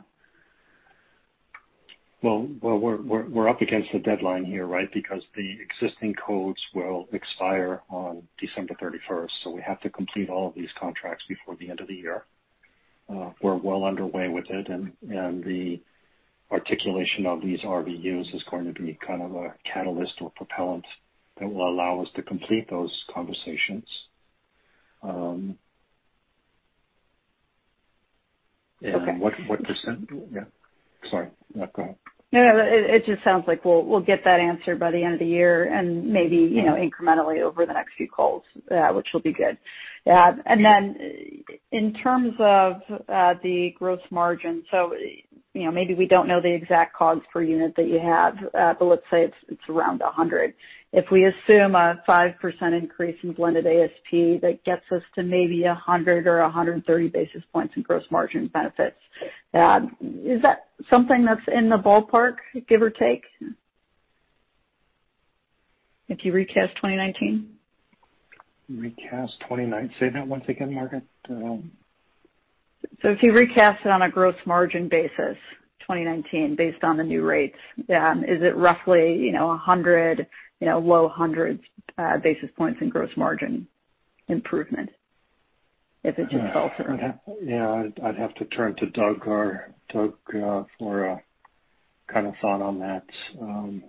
Well, 2.22 2.46
we're 2.62 3.48
up 3.48 3.60
against 3.62 3.90
the 3.92 3.98
deadline 3.98 4.44
here, 4.44 4.66
right? 4.66 4.88
Because 4.94 5.22
the 5.34 5.56
existing 5.60 6.14
codes 6.14 6.60
will 6.72 7.08
expire 7.12 7.82
on 7.90 8.22
December 8.38 8.74
31st, 8.80 9.30
so 9.42 9.50
we 9.50 9.60
have 9.62 9.80
to 9.80 9.90
complete 9.90 10.30
all 10.30 10.46
of 10.48 10.54
these 10.54 10.70
contracts 10.78 11.24
before 11.28 11.56
the 11.56 11.68
end 11.68 11.80
of 11.80 11.88
the 11.88 11.94
year. 11.94 12.24
Uh, 13.12 13.30
we're 13.42 13.56
well 13.56 13.84
underway 13.84 14.28
with 14.28 14.48
it, 14.50 14.68
and 14.68 14.92
the 15.44 15.80
articulation 16.52 17.26
of 17.26 17.40
these 17.42 17.60
RVUs 17.62 18.32
is 18.34 18.42
going 18.50 18.72
to 18.72 18.80
be 18.80 18.96
kind 19.04 19.22
of 19.22 19.34
a 19.34 19.54
catalyst 19.64 20.14
or 20.20 20.30
propellant 20.36 20.84
that 21.40 21.48
will 21.48 21.68
allow 21.68 22.00
us 22.00 22.08
to 22.14 22.22
complete 22.22 22.70
those 22.70 23.04
conversations. 23.12 23.84
Um, 25.02 25.58
okay. 28.84 29.12
What 29.18 29.64
percent? 29.64 30.08
Yeah. 30.32 30.44
Sorry. 31.10 31.28
No, 31.54 31.66
go 31.74 31.82
ahead. 31.82 31.96
No, 32.32 32.40
it 32.64 33.04
just 33.06 33.22
sounds 33.24 33.44
like 33.46 33.64
we'll 33.64 33.84
we'll 33.84 34.00
get 34.00 34.24
that 34.24 34.40
answer 34.40 34.74
by 34.74 34.90
the 34.90 35.02
end 35.02 35.14
of 35.14 35.20
the 35.20 35.26
year 35.26 35.64
and 35.72 36.06
maybe 36.06 36.36
you 36.36 36.62
know, 36.62 36.74
incrementally 36.74 37.42
over 37.42 37.66
the 37.66 37.74
next 37.74 37.94
few 37.96 38.08
calls, 38.08 38.42
which 38.92 39.08
will 39.12 39.20
be 39.20 39.34
good. 39.34 39.58
Yeah. 40.06 40.32
And 40.46 40.64
then 40.64 40.96
uh 41.00 41.54
in 41.72 41.94
terms 41.94 42.34
of 42.40 42.82
the 43.42 43.74
gross 43.78 44.00
margin, 44.10 44.64
maybe 45.54 45.94
we 45.94 46.06
don't 46.06 46.28
know 46.28 46.40
the 46.40 46.52
exact 46.52 46.94
COGS 46.96 47.26
per 47.32 47.42
unit 47.42 47.74
that 47.76 47.86
you 47.86 48.00
have, 48.00 48.36
uh, 48.54 48.74
but 48.78 48.84
let's 48.86 49.04
say 49.10 49.30
it's 49.48 49.68
around 49.68 50.00
100. 50.00 50.54
If 50.92 51.10
we 51.10 51.24
assume 51.24 51.74
a 51.74 52.02
5% 52.08 52.78
increase 52.78 53.16
in 53.22 53.32
blended 53.32 53.66
ASP, 53.66 54.40
that 54.42 54.60
gets 54.64 54.84
us 54.90 55.02
to 55.14 55.22
maybe 55.22 55.62
100 55.62 56.26
or 56.26 56.40
130 56.40 57.08
basis 57.08 57.42
points 57.52 57.74
in 57.76 57.82
gross 57.82 58.04
margin 58.10 58.48
benefits. 58.48 58.96
Um, 59.54 59.96
is 60.24 60.40
that 60.42 60.68
something 60.90 61.24
that's 61.24 61.40
in 61.48 61.68
the 61.68 61.76
ballpark, 61.76 62.36
give 62.68 62.82
or 62.82 62.90
take, 62.90 63.24
if 66.08 66.24
you 66.24 66.32
recast 66.32 66.74
2019? 66.76 67.48
Recast 68.70 69.34
2019. 69.40 69.94
Say 69.98 70.08
that 70.10 70.26
once 70.26 70.44
again, 70.48 70.74
Margaret. 70.74 71.04
Um, 71.28 71.72
So 73.02 73.10
if 73.10 73.22
you 73.22 73.32
recast 73.32 73.84
it 73.84 73.90
on 73.90 74.02
a 74.02 74.10
gross 74.10 74.36
margin 74.46 74.88
basis, 74.88 75.36
2019, 75.80 76.56
based 76.56 76.82
on 76.84 76.96
the 76.96 77.02
new 77.02 77.22
rates, 77.22 77.58
um, 77.94 78.24
is 78.24 78.42
it 78.42 78.56
roughly 78.56 79.30
100, 79.32 80.26
low 80.60 81.08
hundreds 81.08 81.62
uh, 81.98 82.18
basis 82.18 82.50
points 82.56 82.80
in 82.80 82.88
gross 82.88 83.10
margin 83.16 83.66
improvement 84.28 84.90
if 86.04 86.18
it 86.18 86.28
just 86.30 86.52
fell 86.52 86.72
through? 86.76 86.98
Yeah. 87.42 87.84
I'd 88.04 88.16
have 88.16 88.34
to 88.36 88.44
turn 88.46 88.74
to 88.76 88.86
Doug 88.86 89.26
Doug 89.92 90.14
uh, 90.34 90.64
for 90.78 91.04
a 91.04 91.22
kind 92.12 92.26
of 92.26 92.34
thought 92.40 92.62
on 92.62 92.78
that. 92.80 93.04
Um, 93.40 93.84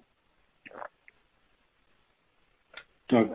Doug? 3.10 3.30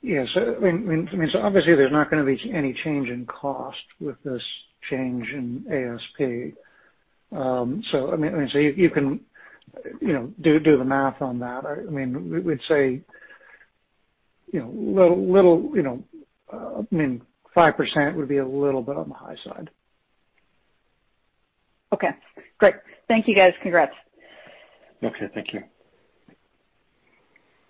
Yes. 0.00 0.28
I 0.36 0.60
mean, 0.60 1.28
so 1.32 1.40
obviously, 1.40 1.74
there's 1.74 1.92
not 1.92 2.10
going 2.10 2.24
to 2.24 2.36
be 2.36 2.52
any 2.52 2.72
change 2.72 3.08
in 3.08 3.26
cost 3.26 3.78
with 4.00 4.16
this 4.22 4.42
change 4.88 5.28
in 5.30 5.64
ASP. 5.70 6.54
Um 7.32 7.82
so 7.90 8.12
I 8.12 8.16
mean 8.16 8.48
so 8.50 8.58
you 8.58 8.90
can 8.90 9.20
you 10.00 10.12
know 10.14 10.32
do 10.40 10.58
do 10.58 10.78
the 10.78 10.84
math 10.84 11.20
on 11.20 11.38
that. 11.40 11.66
I 11.66 11.72
I 11.72 11.90
mean 11.90 12.42
We'd 12.44 12.60
say 12.68 13.02
5% 17.56 18.14
would 18.14 18.28
be 18.28 18.38
a 18.38 18.46
little 18.46 18.82
bit 18.82 18.96
on 18.96 19.08
the 19.08 19.14
high 19.14 19.36
side. 19.44 19.70
Okay, 21.92 22.10
great. 22.58 22.74
Thank 23.08 23.28
you, 23.28 23.34
guys. 23.34 23.52
Congrats. 23.62 23.92
Okay. 25.02 25.28
Thank 25.34 25.52
you. 25.52 25.62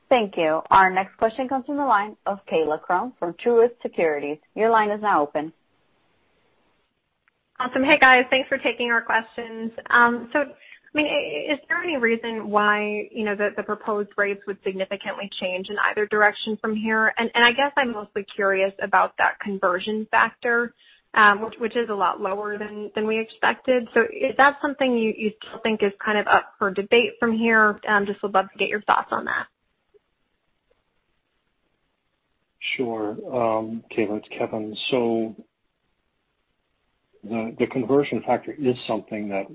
Thank 0.09 0.37
you. 0.37 0.63
Our 0.71 0.91
next 0.91 1.17
question 1.19 1.49
comes 1.49 1.67
from 1.67 1.77
the 1.77 1.85
line 1.85 2.17
of 2.25 2.39
Kaila 2.51 2.81
Krum 2.81 3.13
from 3.19 3.35
Truist 3.35 3.73
Securities. 3.83 4.39
Your 4.55 4.71
line 4.71 4.91
is 4.91 5.03
now 5.03 5.23
open. 5.23 5.53
Awesome. 7.61 7.85
Hey, 7.85 7.99
guys. 7.99 8.25
Thanks 8.31 8.49
for 8.49 8.57
taking 8.57 8.91
our 8.91 9.03
questions. 9.03 9.73
Um, 9.91 10.31
so 10.33 10.41
I 10.41 10.97
mean, 10.97 11.07
is 11.07 11.59
there 11.69 11.83
any 11.83 11.99
reason 11.99 12.49
why 12.49 13.09
you 13.13 13.25
know, 13.25 13.37
the 13.37 13.63
proposed 13.63 14.11
rates 14.17 14.41
would 14.47 14.59
significantly 14.65 15.31
change 15.39 15.69
in 15.69 15.77
either 15.79 16.07
direction 16.07 16.57
from 16.61 16.75
here? 16.75 17.13
I 17.19 17.53
guess 17.53 17.73
I'm 17.77 17.93
mostly 17.93 18.25
curious 18.25 18.73
about 18.81 19.15
that 19.19 19.39
conversion 19.41 20.07
factor, 20.11 20.75
um, 21.15 21.51
which 21.59 21.77
is 21.77 21.91
a 21.91 21.95
lot 21.95 22.21
lower 22.23 22.57
than 22.57 23.07
we 23.07 23.19
expected. 23.19 23.89
So 23.93 24.03
is 24.03 24.35
that 24.39 24.59
something 24.63 24.97
you 24.97 25.33
still 25.43 25.61
think 25.63 25.83
is 25.83 25.93
kind 26.03 26.17
of 26.17 26.27
up 26.27 26.55
for 26.59 26.71
debate 26.71 27.15
from 27.21 27.37
here? 27.37 27.79
Um, 27.87 28.07
just 28.07 28.23
would 28.23 28.33
love 28.33 28.47
to 28.51 28.59
get 28.59 28.69
your 28.69 28.83
thoughts 28.83 29.09
on 29.11 29.27
that. 29.27 29.47
Sure. 32.77 33.11
Um, 33.11 33.85
Kaila, 33.91 34.19
it's 34.19 34.29
Kevin. 34.37 34.77
So 34.91 35.35
the 37.25 37.67
conversion 37.71 38.23
factor 38.27 38.53
is 38.53 38.77
something 38.87 39.29
that 39.29 39.47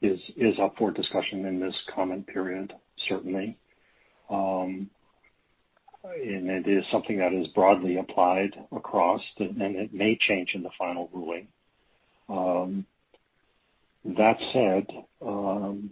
is 0.00 0.58
up 0.60 0.74
for 0.78 0.90
discussion 0.90 1.44
in 1.46 1.60
this 1.60 1.76
comment 1.94 2.26
period, 2.26 2.72
certainly. 3.08 3.56
Um 4.30 4.90
and 6.04 6.48
it 6.48 6.66
is 6.68 6.84
something 6.90 7.18
that 7.18 7.32
is 7.32 7.48
broadly 7.48 7.98
applied 7.98 8.50
across, 8.74 9.20
and 9.38 9.76
it 9.76 9.92
may 9.92 10.16
change 10.16 10.52
in 10.54 10.62
the 10.62 10.70
final 10.78 11.10
ruling. 11.12 11.48
Um, 12.28 12.86
that 14.04 14.38
said, 14.52 14.86
um, 15.20 15.90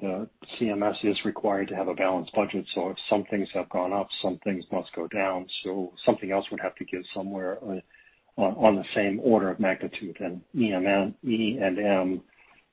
the 0.00 0.28
CMS 0.58 1.04
is 1.04 1.24
required 1.24 1.68
to 1.68 1.76
have 1.76 1.88
a 1.88 1.94
balanced 1.94 2.34
budget, 2.34 2.66
so 2.74 2.90
if 2.90 2.96
some 3.08 3.24
things 3.24 3.48
have 3.54 3.68
gone 3.70 3.92
up, 3.92 4.08
some 4.20 4.38
things 4.42 4.64
must 4.72 4.92
go 4.94 5.06
down. 5.08 5.46
So 5.62 5.92
something 6.04 6.32
else 6.32 6.46
would 6.50 6.60
have 6.60 6.74
to 6.76 6.84
give 6.84 7.02
somewhere 7.14 7.58
uh, 7.62 8.40
on 8.40 8.76
the 8.76 8.84
same 8.94 9.20
order 9.22 9.50
of 9.50 9.60
magnitude. 9.60 10.16
And 10.20 10.40
E&M 10.54 12.22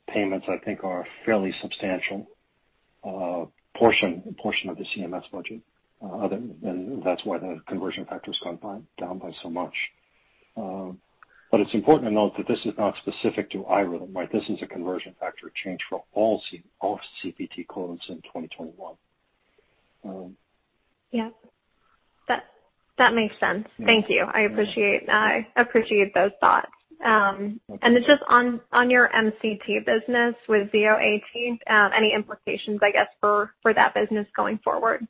payments, 0.07 0.47
I 0.49 0.57
think, 0.65 0.83
are 0.83 1.01
a 1.01 1.07
fairly 1.25 1.53
substantial 1.61 2.27
uh, 3.03 3.45
portion 3.77 4.23
of 4.69 4.77
the 4.77 4.85
CMS 4.95 5.29
budget. 5.31 5.61
Uh, 6.01 6.27
and 6.29 7.03
that's 7.03 7.23
why 7.25 7.37
the 7.37 7.59
conversion 7.67 8.05
factor's 8.05 8.39
gone 8.43 8.87
down 8.99 9.19
by 9.19 9.31
so 9.43 9.49
much. 9.49 9.73
Um, 10.57 10.99
But 11.51 11.61
it's 11.61 11.73
important 11.73 12.09
to 12.09 12.13
note 12.13 12.37
that 12.37 12.47
this 12.47 12.59
is 12.65 12.73
not 12.77 12.95
specific 12.97 13.49
to 13.51 13.63
iRhythm, 13.63 14.15
right? 14.15 14.31
This 14.31 14.43
is 14.49 14.61
a 14.61 14.67
conversion 14.67 15.15
factor 15.19 15.51
change 15.63 15.79
for 15.89 16.03
all 16.13 16.41
C 16.49 16.63
all 16.79 16.99
CPT 17.23 17.67
codes 17.67 18.03
in 18.07 18.17
2021. 18.17 18.95
Yeah. 21.11 21.29
That 22.27 22.43
that 22.99 23.13
makes 23.15 23.39
sense. 23.39 23.67
Thank 23.83 24.09
you. 24.09 24.25
I 24.31 24.41
appreciate 24.41 25.09
I 25.09 25.47
appreciate 25.55 26.13
those 26.13 26.31
thoughts. 26.39 26.69
Um 27.03 27.59
and 27.81 27.95
it's 27.97 28.05
just 28.05 28.21
on 28.27 28.61
your 28.91 29.09
MCT 29.09 29.85
business 29.85 30.35
with 30.47 30.71
Zio 30.71 30.97
AT, 30.97 31.93
any 31.95 32.13
implications, 32.13 32.79
I 32.83 32.91
guess, 32.91 33.07
for 33.19 33.51
that 33.65 33.95
business 33.95 34.27
going 34.35 34.59
forward? 34.63 35.07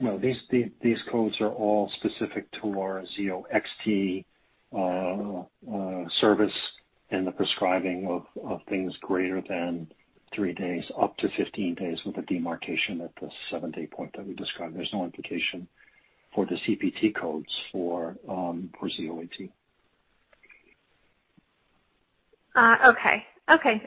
No, 0.00 0.18
these 0.18 1.02
codes 1.10 1.40
are 1.40 1.50
all 1.50 1.90
specific 1.96 2.50
to 2.60 2.80
our 2.80 3.04
Zio 3.14 3.44
XT 3.54 4.24
uh, 4.74 5.42
uh, 5.70 6.08
service 6.20 6.52
and 7.10 7.26
the 7.26 7.32
prescribing 7.32 8.06
of 8.44 8.60
things 8.68 8.96
greater 9.02 9.42
than 9.48 9.86
three 10.34 10.54
days, 10.54 10.84
up 11.00 11.16
to 11.18 11.28
15 11.36 11.74
days 11.74 11.98
with 12.06 12.16
a 12.16 12.22
demarcation 12.22 13.00
at 13.02 13.14
the 13.20 13.28
seven-day 13.50 13.86
point 13.86 14.10
that 14.16 14.26
we 14.26 14.34
described. 14.34 14.74
There's 14.74 14.92
no 14.92 15.04
implication 15.04 15.68
for 16.34 16.46
the 16.46 16.54
CPT 16.54 17.14
codes 17.14 17.54
for 17.70 18.16
um, 18.28 18.70
Zio 18.96 19.20
AT. 19.20 19.48
Uh, 22.54 22.90
okay. 22.90 23.24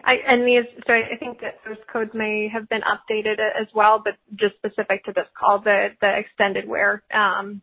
I 0.04 0.16
and 0.28 0.42
the 0.42 0.58
s 0.58 0.66
sorry, 0.86 1.06
I 1.12 1.18
think 1.18 1.40
that 1.42 1.60
those 1.66 1.78
codes 1.92 2.12
may 2.14 2.48
have 2.50 2.68
been 2.70 2.82
updated 2.82 3.40
as 3.40 3.68
well, 3.74 4.02
but 4.04 4.16
just 4.36 4.56
specific 4.56 5.04
to 5.06 5.14
this 5.14 5.28
call, 5.38 5.60
the 5.60 5.90
extended 6.02 6.68
wear, 6.68 7.04
um, 7.14 7.62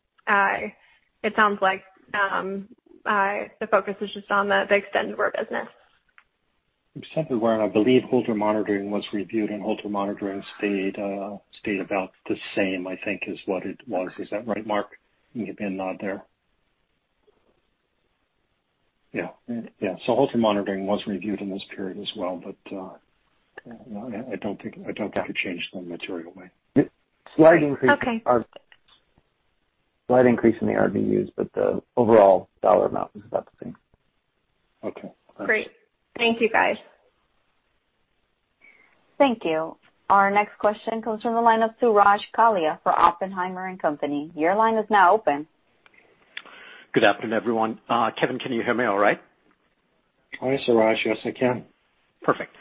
it 1.23 1.35
sounds 1.37 1.59
like 1.61 1.85
um, 2.15 2.69
the 3.05 3.67
focus 3.71 3.95
is 4.01 4.11
just 4.13 4.31
on 4.31 4.49
the 4.49 4.67
extended 4.71 5.17
wear 5.17 5.33
business. 5.39 5.69
Extended 6.97 7.39
wear, 7.41 7.55
and 7.55 7.63
I 7.63 7.69
believe 7.69 8.03
Holter 8.05 8.35
monitoring 8.35 8.91
was 8.91 9.05
reviewed, 9.13 9.51
and 9.51 9.63
Holter 9.63 9.89
monitoring 9.89 10.43
stayed 10.59 10.99
uh, 10.99 11.37
about 11.81 12.13
the 12.29 12.37
same, 12.55 12.87
I 12.87 12.99
think, 13.05 13.23
is 13.27 13.39
what 13.47 13.65
it 13.65 13.79
was. 13.87 14.11
Is 14.19 14.29
that 14.31 14.47
right, 14.47 14.67
Mark? 14.67 14.89
You 15.33 15.55
can 15.55 15.67
a 15.67 15.71
nod 15.71 15.97
there. 16.01 16.25
Yeah. 19.13 19.29
Yeah, 19.81 19.97
so 20.07 20.15
Holter 20.15 20.39
monitoring 20.39 20.87
was 20.87 21.03
reviewed 21.07 21.41
in 21.41 21.51
this 21.51 21.65
period 21.75 21.99
as 21.99 22.11
well, 22.17 22.43
but 22.43 22.77
uh 22.77 22.91
I 23.67 24.33
I 24.33 24.37
don't 24.37 24.61
think 24.61 24.79
I 24.89 24.93
don't 24.93 25.13
think 25.13 25.29
it 25.29 25.37
changed 25.37 25.69
in 25.75 25.81
a 25.81 25.83
material 25.83 26.33
way. 26.35 26.51
Slight 27.37 27.63
increase. 27.63 27.93
Okay. 27.93 28.23
Slight 30.09 30.27
increase 30.27 30.57
in 30.61 30.67
the 30.67 30.75
RVUs, 30.75 31.31
but 31.37 31.53
the 31.53 31.83
overall 31.97 32.49
dollar 32.61 32.87
amount 32.87 33.15
was 33.15 33.25
about 33.27 33.47
the 33.47 33.65
same. 33.65 33.77
Okay. 34.85 35.13
Great. 35.45 35.71
Thank 36.19 36.41
you, 36.41 36.49
guys. 36.51 36.77
Thank 39.19 39.45
you. 39.45 39.77
Our 40.11 40.31
next 40.31 40.59
question 40.59 41.01
comes 41.01 41.23
from 41.23 41.35
the 41.35 41.41
line 41.41 41.63
of 41.63 41.71
Suraj 41.81 42.21
Kalia 42.37 42.79
for 42.83 42.93
Oppenheimer 42.93 43.75
& 43.77 43.81
Co. 43.81 43.97
Your 44.35 44.55
line 44.55 44.77
is 44.77 44.85
now 44.91 45.15
open. 45.15 45.47
Good 46.95 47.05
afternoon, 47.05 47.33
everyone. 47.33 47.81
Uh 47.89 48.11
Kevin, 48.11 48.39
can 48.39 48.53
you 48.53 48.63
hear 48.63 48.75
me 48.75 48.85
all 48.85 48.99
right? 48.99 49.19
Hi, 50.41 50.59
Suraj. 50.67 50.99
Yes, 51.07 51.17
I 51.25 51.31
can. 51.31 51.65
Perfect. 52.23 52.55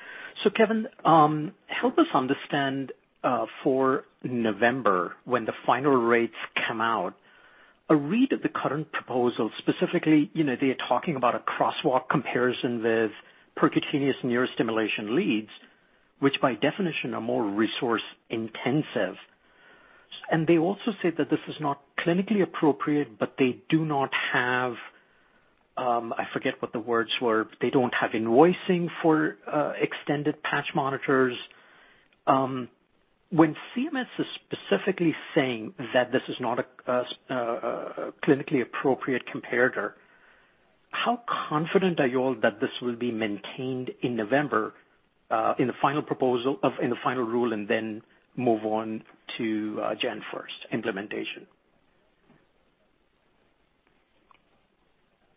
So 0.44 0.50
Kevin, 0.50 0.88
um 1.04 1.52
help 1.67 1.98
us 2.00 2.08
understand 2.13 2.94
uh 3.26 3.46
for 3.62 4.06
November, 4.24 5.15
when 5.26 5.44
the 5.44 5.52
final 5.65 5.91
rates 5.91 6.36
come 6.65 6.80
out, 6.80 7.13
a 7.89 7.96
read 7.98 8.32
of 8.32 8.41
the 8.41 8.48
current 8.48 8.89
proposal, 8.94 9.52
specifically, 9.58 10.32
you 10.34 10.46
know, 10.46 10.56
they're 10.62 10.76
talking 10.88 11.17
about 11.17 11.36
a 11.36 11.39
crosswalk 11.39 12.08
comparison 12.10 12.82
with 12.82 13.12
percutaneous 13.58 14.15
neurostimulation 14.24 15.13
leads, 15.13 15.50
which 16.20 16.39
by 16.41 16.54
definition 16.56 17.13
are 17.13 17.20
more 17.20 17.44
resource 17.44 18.02
intensive. 18.30 19.17
And 20.30 20.47
they 20.47 20.58
also 20.58 20.93
say 21.02 21.12
that 21.17 21.30
this 21.30 21.39
is 21.47 21.56
not 21.60 21.82
clinically 22.00 22.41
appropriate, 22.41 23.17
but 23.19 23.36
they 23.38 23.58
do 23.69 23.86
not 23.86 24.13
have, 24.34 24.76
um, 25.78 26.13
I 26.17 26.28
forget 26.34 26.62
what 26.62 26.74
the 26.74 26.80
words 26.80 27.12
were, 27.21 27.47
they 27.62 27.69
don't 27.69 27.93
have 27.93 28.12
invoicing 28.12 28.89
for 29.02 29.38
uh, 29.52 29.74
extended 29.80 30.41
patch 30.43 30.67
monitors. 30.76 31.38
Um, 32.28 32.69
when 33.30 33.56
CMS 33.76 34.08
is 34.19 34.26
specifically 34.45 35.15
saying 35.34 35.74
that 35.93 36.12
this 36.12 36.21
is 36.28 36.36
not 36.41 36.60
a 36.89 37.06
clinically 38.24 38.62
appropriate 38.62 39.24
comparator, 39.34 39.93
how 40.91 41.21
confident 41.47 42.02
are 42.02 42.08
you 42.08 42.19
all 42.19 42.36
that 42.41 42.60
this 42.60 42.71
will 42.82 42.97
be 42.97 43.12
maintained 43.12 43.91
in 44.02 44.17
November, 44.17 44.74
uh 45.30 45.54
in 45.58 45.67
the 45.67 45.74
final 45.82 46.02
proposal 46.02 46.60
in 46.82 46.89
the 46.89 46.97
final 47.02 47.24
rule, 47.24 47.54
and 47.54 47.69
then 47.69 48.02
move 48.36 48.65
on 48.65 49.04
to 49.38 49.80
uh, 49.84 49.96
January 49.96 50.26
1st 50.34 50.74
implementation? 50.74 51.48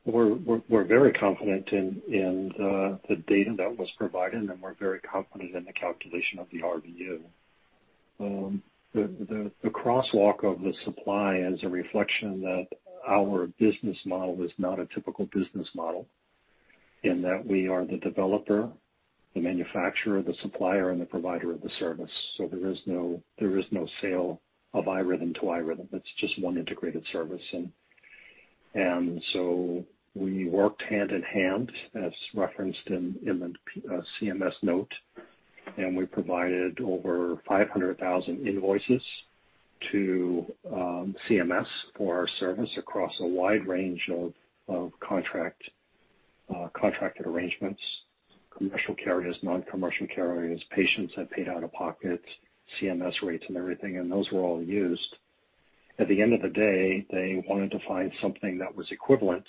We're 0.07 0.85
very 0.85 1.13
confident 1.15 1.71
in 1.71 2.53
uh, 2.57 2.99
the 3.09 3.17
data 3.27 3.55
that 3.57 3.79
was 3.79 3.89
provided, 3.97 4.43
and 4.43 4.61
we're 4.61 4.75
very 4.75 5.01
confident 5.01 5.55
in 5.55 5.65
the 5.65 5.73
calculation 5.73 6.39
of 6.39 6.47
the 6.53 6.61
RVU. 6.61 7.21
Um, 8.21 8.63
the 8.93 9.51
crosswalk 9.65 10.45
of 10.45 10.61
the 10.61 10.75
supply 10.85 11.37
is 11.39 11.63
a 11.63 11.69
reflection 11.69 12.43
that 12.43 12.67
our 13.09 13.47
business 13.59 13.97
model 14.05 14.43
is 14.43 14.53
not 14.59 14.79
a 14.79 14.87
typical 14.95 15.27
business 15.33 15.69
model, 15.75 16.07
in 17.03 17.23
that 17.23 17.45
we 17.47 17.69
are 17.69 17.85
the 17.85 17.97
developer, 17.99 18.71
the 19.35 19.40
manufacturer, 19.40 20.23
the 20.23 20.35
supplier, 20.42 20.90
and 20.90 21.01
the 21.01 21.07
provider 21.07 21.53
of 21.53 21.61
the 21.61 21.70
service. 21.79 22.11
So 22.37 22.49
there 22.51 22.68
is 22.70 22.79
no 22.87 23.23
there 23.38 23.59
is 23.59 23.64
no 23.70 23.87
sale 24.01 24.40
of 24.73 24.85
iRhythm 24.85 25.35
to 25.37 25.40
iRhythm. 25.42 25.88
It's 25.92 26.09
just 26.18 26.40
one 26.40 26.57
integrated 26.57 27.05
service. 27.12 27.42
And 27.53 27.70
and 28.75 29.23
so 29.33 29.85
we 30.14 30.49
worked 30.49 30.83
hand 30.83 31.11
in 31.11 31.23
hand, 31.23 31.73
as 31.94 32.12
referenced 32.35 32.87
in 32.87 33.16
the 33.25 34.03
CMS 34.20 34.55
note, 34.62 34.92
and 35.77 35.97
we 35.97 36.07
provided 36.07 36.81
over 36.81 37.40
500,000 37.49 38.47
invoices 38.47 39.03
to 39.92 40.47
CMS 41.29 41.66
for 41.97 42.16
our 42.16 42.29
service 42.38 42.70
across 42.79 43.12
a 43.20 43.27
wide 43.27 43.66
range 43.66 44.09
of 44.68 44.92
contract 45.01 45.62
uh 46.55 46.68
contracted 46.79 47.27
arrangements, 47.27 47.81
commercial 48.57 48.95
carriers, 48.95 49.37
non-commercial 49.43 50.07
carriers, 50.14 50.62
patients 50.71 51.12
have 51.17 51.31
paid 51.31 51.49
out 51.49 51.64
of 51.64 51.73
pocket, 51.73 52.23
CMS 52.81 53.14
rates 53.23 53.45
and 53.49 53.57
everything, 53.57 53.99
and 53.99 54.11
those 54.11 54.31
were 54.31 54.40
all 54.40 54.62
used. 54.62 55.17
At 55.99 56.09
the 56.09 56.21
end 56.21 56.33
of 56.33 56.43
the 56.43 56.49
day, 56.49 57.07
they 57.11 57.45
wanted 57.49 57.71
to 57.73 57.79
find 57.87 58.12
something 58.21 58.59
that 58.59 58.75
was 58.75 58.90
equivalent 58.90 59.47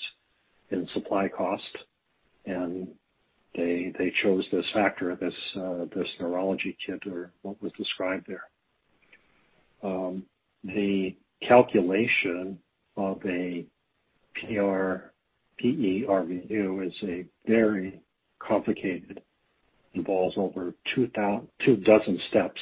in 0.71 0.87
supply 0.93 1.27
cost, 1.27 1.77
and 2.45 2.87
they 3.55 3.93
they 3.97 4.11
chose 4.21 4.45
this 4.51 4.65
factor, 4.73 5.15
this 5.15 5.33
uh, 5.55 5.85
this 5.95 6.07
neurology 6.19 6.77
kit, 6.85 7.01
or 7.07 7.31
what 7.41 7.61
was 7.61 7.71
described 7.77 8.27
there. 8.27 8.43
Um, 9.83 10.23
the 10.63 11.15
calculation 11.41 12.59
of 12.97 13.21
a 13.25 13.65
PR 14.35 15.11
is 15.59 16.93
a 17.03 17.25
very 17.47 18.01
complicated, 18.39 19.21
involves 19.93 20.35
over 20.37 20.73
two, 20.93 21.09
two 21.65 21.77
dozen 21.77 22.19
steps 22.29 22.59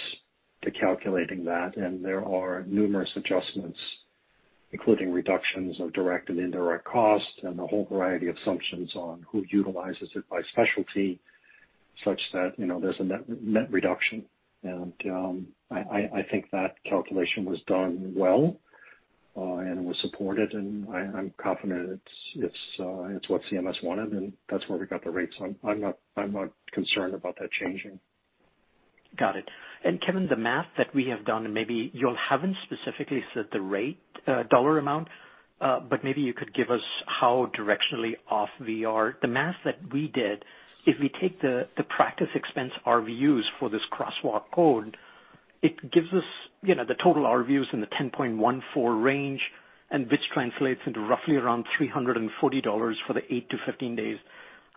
to 0.64 0.72
calculating 0.72 1.44
that, 1.46 1.76
and 1.78 2.04
there 2.04 2.24
are 2.26 2.64
numerous 2.68 3.10
adjustments, 3.16 3.80
including 4.72 5.12
reductions 5.12 5.80
of 5.80 5.94
direct 5.94 6.30
and 6.30 6.40
indirect 6.40 6.86
costs 6.86 7.28
and 7.44 7.60
a 7.60 7.68
whole 7.68 7.86
variety 7.92 8.28
of 8.28 8.38
assumptions 8.38 8.96
on 8.96 9.26
who 9.30 9.44
utilizes 9.50 10.10
it 10.16 10.28
by 10.30 10.42
specialty, 10.52 11.20
such 12.04 12.22
that 12.32 12.54
you 12.58 12.66
know 12.66 12.80
there's 12.80 13.00
a 13.00 13.04
net, 13.04 13.22
net 13.42 13.72
reduction. 13.72 14.24
And 14.64 14.94
um, 15.08 15.48
I, 15.70 16.10
I 16.16 16.26
think 16.32 16.50
that 16.52 16.76
calculation 16.86 17.44
was 17.44 17.60
done 17.68 18.14
well 18.16 18.58
uh, 19.36 19.58
and 19.58 19.86
was 19.86 19.98
supported, 20.02 20.54
and 20.54 20.88
I'm 20.90 21.34
confident 21.42 21.90
it's 21.90 22.12
it's 22.36 22.80
uh, 22.80 23.16
it's 23.16 23.28
what 23.30 23.42
CMS 23.52 23.84
wanted, 23.84 24.12
and 24.12 24.34
that's 24.50 24.68
where 24.68 24.78
we 24.78 24.86
got 24.86 25.04
the 25.04 25.10
rates. 25.10 25.36
I'm 25.42 25.56
I'm 25.64 25.82
not 25.82 25.98
I'm 26.16 26.34
not 26.34 26.50
concerned 26.72 27.14
about 27.14 27.36
that 27.40 27.50
changing. 27.52 28.00
Got 29.18 29.36
it. 29.36 29.50
And 29.84 30.02
Kevin, 30.02 30.28
the 30.28 30.36
math 30.36 30.68
that 30.78 30.94
we 30.94 31.06
have 31.06 31.26
done, 31.26 31.52
maybe 31.54 31.92
you 31.94 32.16
haven't 32.18 32.56
specifically 32.64 33.24
said 33.34 33.48
the 33.52 33.62
rate, 33.62 34.00
uh, 34.28 34.44
dollar 34.44 34.78
amount, 34.80 35.08
but 35.60 36.04
maybe 36.04 36.22
you 36.22 36.34
could 36.34 36.54
give 36.54 36.70
us 36.70 36.82
how 37.06 37.52
directionally 37.58 38.14
off 38.30 38.50
we 38.60 38.86
are. 38.86 39.18
The 39.22 39.28
math 39.28 39.58
that 39.66 39.78
we 39.92 40.08
did, 40.08 40.46
if 40.86 41.00
we 41.00 41.10
take 41.22 41.42
the 41.42 41.68
practice 41.90 42.30
expense 42.34 42.72
RVUs 42.86 43.44
for 43.60 43.70
this 43.70 43.82
crosswalk 43.92 44.44
code, 44.54 44.98
it 45.64 45.92
gives 45.92 46.12
us 46.14 46.26
you 46.62 46.76
know, 46.76 46.86
the 46.86 46.94
total 46.94 47.24
RVUs 47.24 47.74
in 47.74 47.82
the 47.82 47.88
10.14 47.88 49.04
range, 49.04 49.42
and 49.90 50.12
which 50.12 50.22
translates 50.34 50.82
into 50.86 51.00
roughly 51.00 51.38
around 51.38 51.66
$340 51.80 52.96
for 53.08 53.14
the 53.14 53.34
eight 53.34 53.50
to 53.50 53.58
15 53.66 53.96
days. 53.96 54.18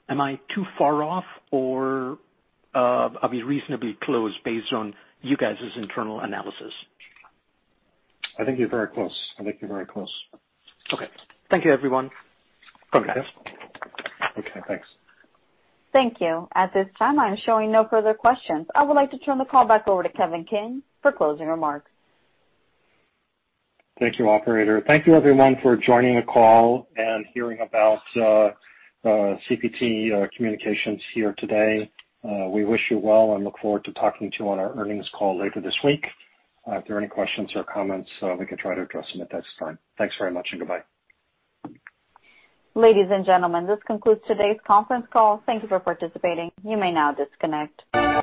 Am 0.08 0.20
I 0.20 0.38
too 0.54 0.64
far 0.78 1.02
off, 1.02 1.24
or 1.50 2.18
uh, 2.74 3.08
are 3.20 3.28
we 3.28 3.42
reasonably 3.42 3.98
close 4.00 4.32
based 4.44 4.72
on 4.72 4.94
you 5.22 5.36
guys' 5.36 5.56
internal 5.74 6.20
analysis? 6.20 6.72
I 8.38 8.44
think 8.44 8.58
you're 8.58 8.68
very 8.68 8.88
close. 8.88 9.16
I 9.40 9.42
think 9.42 9.56
you're 9.60 9.70
very 9.70 9.86
close. 9.86 10.10
Okay. 10.92 11.08
Thank 11.50 11.64
you, 11.64 11.72
everyone. 11.72 12.10
Congrats. 12.92 13.26
Okay, 14.38 14.60
thanks. 14.68 14.86
Thank 15.96 16.20
you. 16.20 16.46
At 16.54 16.74
this 16.74 16.86
time, 16.98 17.18
I'm 17.18 17.38
showing 17.46 17.72
no 17.72 17.88
further 17.88 18.12
questions. 18.12 18.66
I 18.74 18.82
would 18.82 18.92
like 18.92 19.10
to 19.12 19.18
turn 19.18 19.38
the 19.38 19.46
call 19.46 19.66
back 19.66 19.88
over 19.88 20.02
to 20.02 20.10
Kevin 20.10 20.44
King 20.44 20.82
for 21.00 21.10
closing 21.10 21.46
remarks. 21.46 21.90
Thank 23.98 24.18
you, 24.18 24.28
operator. 24.28 24.84
Thank 24.86 25.06
you, 25.06 25.14
everyone, 25.14 25.56
for 25.62 25.74
joining 25.74 26.16
the 26.16 26.22
call 26.22 26.86
and 26.98 27.24
hearing 27.32 27.60
about 27.60 28.02
uh, 28.14 28.20
uh, 28.20 29.38
CPT 29.48 30.12
uh, 30.12 30.28
Communications 30.36 31.00
here 31.14 31.34
today. 31.38 31.90
We 32.22 32.66
wish 32.66 32.82
you 32.90 32.98
well 32.98 33.34
and 33.34 33.42
look 33.42 33.58
forward 33.62 33.82
to 33.86 33.92
talking 33.94 34.30
to 34.30 34.36
you 34.40 34.50
on 34.50 34.58
our 34.58 34.78
earnings 34.78 35.08
call 35.14 35.38
later 35.38 35.62
this 35.62 35.78
week. 35.82 36.06
If 36.66 36.86
there 36.86 36.96
are 36.96 37.00
any 37.00 37.08
questions 37.08 37.50
or 37.54 37.64
comments, 37.64 38.10
we 38.38 38.44
can 38.44 38.58
try 38.58 38.74
to 38.74 38.82
address 38.82 39.10
them 39.14 39.22
at 39.22 39.30
that 39.30 39.44
time. 39.58 39.78
Thanks 39.96 40.14
very 40.18 40.30
much, 40.30 40.48
and 40.50 40.60
goodbye. 40.60 40.82
Ladies 42.76 43.06
and 43.10 43.24
gentlemen, 43.24 43.66
this 43.66 43.78
concludes 43.86 44.20
today's 44.28 44.58
conference 44.66 45.06
call. 45.10 45.42
Thank 45.46 45.62
you 45.62 45.68
for 45.68 45.80
participating. 45.80 46.50
You 46.62 46.76
may 46.76 46.92
now 46.92 47.10
disconnect. 47.10 47.80